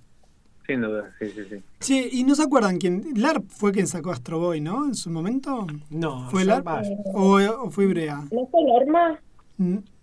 Sin 0.66 0.82
duda, 0.82 1.14
sí, 1.20 1.30
sí, 1.30 1.44
sí. 1.48 1.64
Che, 1.80 2.10
¿y 2.12 2.24
no 2.24 2.34
se 2.34 2.42
acuerdan 2.44 2.80
quién? 2.80 3.04
LARP 3.16 3.46
fue 3.50 3.72
quien 3.72 3.86
sacó 3.86 4.12
Astro 4.12 4.40
Boy, 4.40 4.62
¿no? 4.62 4.86
En 4.86 4.96
su 4.96 5.12
momento. 5.12 5.68
No, 5.92 6.28
¿Fue 6.32 6.44
LARP? 6.44 6.68
¿O, 7.14 7.36
o 7.36 7.70
fue 7.70 7.84
Ibrea? 7.84 8.24
¿No 8.32 8.48
fue 8.48 8.64
Norma? 8.64 9.20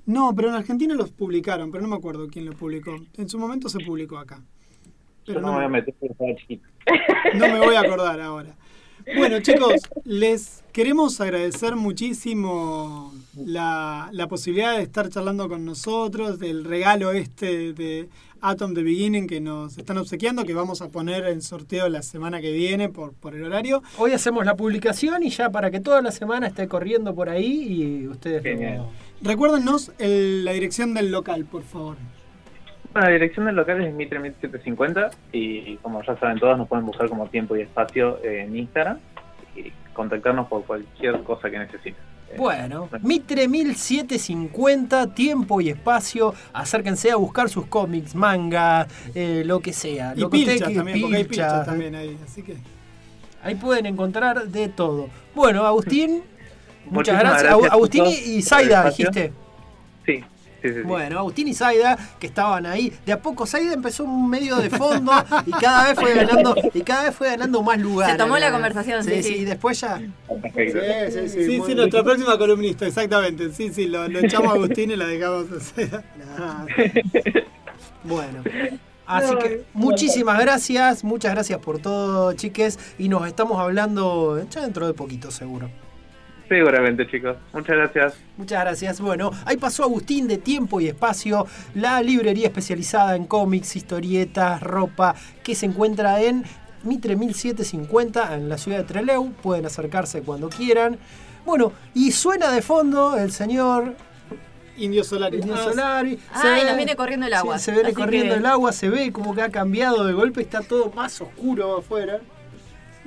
No, 0.06 0.32
pero 0.34 0.48
en 0.50 0.54
Argentina 0.54 0.94
los 0.94 1.10
publicaron, 1.10 1.70
pero 1.72 1.82
no 1.82 1.88
me 1.88 1.96
acuerdo 1.96 2.28
quién 2.28 2.44
lo 2.44 2.52
publicó. 2.52 2.94
En 3.14 3.28
su 3.28 3.38
momento 3.38 3.68
se 3.68 3.80
publicó 3.80 4.18
acá. 4.18 4.40
Pero 5.26 5.40
Yo 5.40 5.46
no 5.46 5.48
no, 5.48 5.52
me 5.52 5.58
voy 5.58 5.64
a 5.64 5.68
me, 5.68 5.78
meter 5.80 5.94
estaba 6.00 6.34
chiquito. 6.36 6.68
no 7.34 7.48
me 7.48 7.58
voy 7.58 7.74
a 7.74 7.80
acordar 7.80 8.20
ahora. 8.20 8.54
Bueno, 9.16 9.40
chicos, 9.40 9.74
les 10.04 10.62
queremos 10.72 11.20
agradecer 11.20 11.76
muchísimo 11.76 13.12
la, 13.36 14.08
la 14.12 14.26
posibilidad 14.28 14.76
de 14.76 14.82
estar 14.82 15.08
charlando 15.08 15.48
con 15.48 15.64
nosotros, 15.64 16.38
del 16.38 16.64
regalo 16.64 17.12
este 17.12 17.72
de 17.72 18.08
Atom 18.40 18.74
The 18.74 18.82
Beginning 18.82 19.26
que 19.26 19.40
nos 19.40 19.78
están 19.78 19.98
obsequiando, 19.98 20.44
que 20.44 20.54
vamos 20.54 20.82
a 20.82 20.88
poner 20.88 21.26
en 21.26 21.42
sorteo 21.42 21.88
la 21.88 22.02
semana 22.02 22.40
que 22.40 22.52
viene 22.52 22.88
por, 22.88 23.12
por 23.12 23.34
el 23.34 23.44
horario. 23.44 23.82
Hoy 23.98 24.12
hacemos 24.12 24.44
la 24.44 24.56
publicación 24.56 25.22
y 25.22 25.30
ya 25.30 25.50
para 25.50 25.70
que 25.70 25.80
toda 25.80 26.00
la 26.02 26.10
semana 26.10 26.48
esté 26.48 26.66
corriendo 26.68 27.14
por 27.14 27.28
ahí 27.28 28.02
y 28.02 28.08
ustedes 28.08 28.42
Genial. 28.42 28.78
lo- 28.78 28.90
Recuérdenos 29.28 29.92
el- 29.98 30.44
la 30.44 30.52
dirección 30.52 30.94
del 30.94 31.12
local, 31.12 31.44
por 31.44 31.62
favor. 31.62 31.96
Bueno, 32.92 33.08
la 33.08 33.12
dirección 33.14 33.46
del 33.46 33.56
local 33.56 33.80
es 33.82 33.94
Mitre 33.94 34.18
1750 34.18 35.10
y 35.32 35.76
como 35.76 36.02
ya 36.02 36.16
saben 36.18 36.38
todos 36.38 36.58
nos 36.58 36.68
pueden 36.68 36.84
buscar 36.86 37.08
como 37.08 37.26
tiempo 37.28 37.56
y 37.56 37.62
espacio 37.62 38.22
en 38.24 38.54
Instagram 38.56 38.98
y 39.56 39.72
contactarnos 39.94 40.48
por 40.48 40.64
cualquier 40.64 41.22
cosa 41.22 41.50
que 41.50 41.58
necesiten. 41.58 41.94
Eh, 42.30 42.34
Bueno, 42.36 42.88
Mitre 43.02 43.48
1750, 43.48 45.14
tiempo 45.14 45.60
y 45.60 45.70
espacio. 45.70 46.34
Acérquense 46.52 47.10
a 47.10 47.16
buscar 47.16 47.48
sus 47.48 47.66
cómics, 47.66 48.14
manga, 48.14 48.86
eh, 49.14 49.42
lo 49.44 49.60
que 49.60 49.72
sea. 49.72 50.12
Y 50.16 50.20
lo 50.20 50.30
que 50.30 50.44
que- 50.44 50.58
también, 50.74 51.00
porque 51.00 51.16
hay 51.16 51.24
pilchas. 51.24 51.66
también 51.66 51.94
ahí, 51.94 52.16
así 52.24 52.42
que... 52.42 52.56
Ahí 53.44 53.54
pueden 53.56 53.86
encontrar 53.86 54.46
de 54.48 54.68
todo. 54.68 55.08
Bueno, 55.34 55.66
Agustín, 55.66 56.22
muchas 56.90 57.18
gracias. 57.18 57.42
gracias, 57.42 57.72
Agustín 57.72 58.04
y 58.06 58.42
Zaida, 58.42 58.84
dijiste. 58.84 59.32
Sí, 60.06 60.24
sí, 60.62 60.68
sí. 60.68 60.74
sí. 60.74 60.80
Bueno, 60.82 61.18
Agustín 61.18 61.48
y 61.48 61.54
Zaida, 61.54 61.98
que 62.18 62.26
estaban 62.28 62.64
ahí. 62.66 62.92
De 63.04 63.12
a 63.12 63.20
poco 63.20 63.44
Zaida 63.46 63.74
empezó 63.74 64.04
un 64.04 64.30
medio 64.30 64.56
de 64.56 64.70
fondo 64.70 65.12
y 65.46 65.50
cada 65.52 65.88
vez 65.88 65.98
fue 65.98 66.14
ganando, 66.14 66.54
y 66.72 66.80
cada 66.82 67.04
vez 67.04 67.14
fue 67.14 67.28
ganando 67.28 67.62
más 67.62 67.78
lugares. 67.80 68.14
Se 68.14 68.18
tomó 68.18 68.38
la 68.38 68.50
conversación, 68.52 69.02
sí, 69.04 69.22
sí. 69.22 69.34
Y 69.36 69.44
después 69.44 69.80
ya. 69.80 70.00
Perfecto. 70.28 70.80
Sí, 71.10 71.28
sí, 71.28 71.44
sí, 71.44 71.58
muy- 71.58 71.74
nuestra 71.74 72.02
próxima 72.02 72.38
columnista, 72.38 72.86
exactamente. 72.86 73.52
Sí, 73.52 73.72
sí, 73.72 73.86
lo, 73.86 74.06
lo 74.08 74.20
echamos 74.20 74.52
a 74.52 74.54
Agustín 74.54 74.90
y 74.90 74.96
la 74.96 75.06
dejamos 75.06 75.50
hacer. 75.52 76.04
Nah. 76.38 76.66
Bueno. 78.04 78.42
Así 79.04 79.34
que 79.36 79.64
muchísimas 79.74 80.38
gracias, 80.40 81.04
muchas 81.04 81.32
gracias 81.32 81.58
por 81.58 81.80
todo, 81.80 82.32
chiques, 82.34 82.78
y 82.98 83.08
nos 83.08 83.26
estamos 83.26 83.58
hablando 83.58 84.42
ya 84.48 84.62
dentro 84.62 84.86
de 84.86 84.94
poquito, 84.94 85.30
seguro. 85.30 85.68
Seguramente, 86.56 87.06
chicos. 87.06 87.36
Muchas 87.54 87.76
gracias. 87.76 88.14
Muchas 88.36 88.60
gracias. 88.60 89.00
Bueno, 89.00 89.30
ahí 89.46 89.56
pasó 89.56 89.84
Agustín 89.84 90.28
de 90.28 90.36
Tiempo 90.36 90.82
y 90.82 90.88
Espacio, 90.88 91.46
la 91.74 92.02
librería 92.02 92.48
especializada 92.48 93.16
en 93.16 93.24
cómics, 93.24 93.74
historietas, 93.74 94.62
ropa, 94.62 95.14
que 95.42 95.54
se 95.54 95.64
encuentra 95.64 96.20
en 96.20 96.44
Mitre 96.82 97.16
1750 97.16 98.34
en 98.34 98.50
la 98.50 98.58
ciudad 98.58 98.76
de 98.78 98.84
Trelew. 98.84 99.32
Pueden 99.42 99.64
acercarse 99.64 100.20
cuando 100.20 100.50
quieran. 100.50 100.98
Bueno, 101.46 101.72
y 101.94 102.12
suena 102.12 102.50
de 102.50 102.60
fondo 102.60 103.16
el 103.16 103.32
señor 103.32 103.94
Indio 104.76 105.04
Solari. 105.04 105.38
Indio 105.38 105.54
Ah, 105.54 105.64
Solari. 105.70 106.18
Ay, 106.34 106.64
nos 106.66 106.76
viene 106.76 106.96
corriendo 106.96 107.24
el 107.26 107.32
agua. 107.32 107.58
Sí, 107.58 107.64
se 107.64 107.72
viene 107.72 107.88
Así 107.88 107.96
corriendo 107.96 108.34
que- 108.34 108.40
el 108.40 108.44
agua, 108.46 108.72
se 108.72 108.90
ve 108.90 109.10
como 109.10 109.34
que 109.34 109.40
ha 109.40 109.48
cambiado 109.48 110.04
de 110.04 110.12
golpe, 110.12 110.42
está 110.42 110.60
todo 110.60 110.90
más 110.94 111.18
oscuro 111.22 111.78
afuera. 111.78 112.20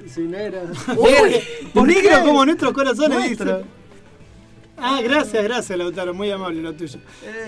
Sí, 0.07 0.21
negra. 0.21 0.63
Uy, 0.97 1.41
¿por 1.73 1.87
negro 1.87 2.23
como 2.23 2.45
nuestros 2.45 2.73
corazones. 2.73 3.17
Nuestro. 3.17 3.63
Ah, 4.77 4.99
gracias, 5.01 5.43
gracias, 5.43 5.77
Lautaro. 5.77 6.13
Muy 6.13 6.29
amable 6.31 6.61
lo 6.61 6.73
tuyo. 6.73 6.99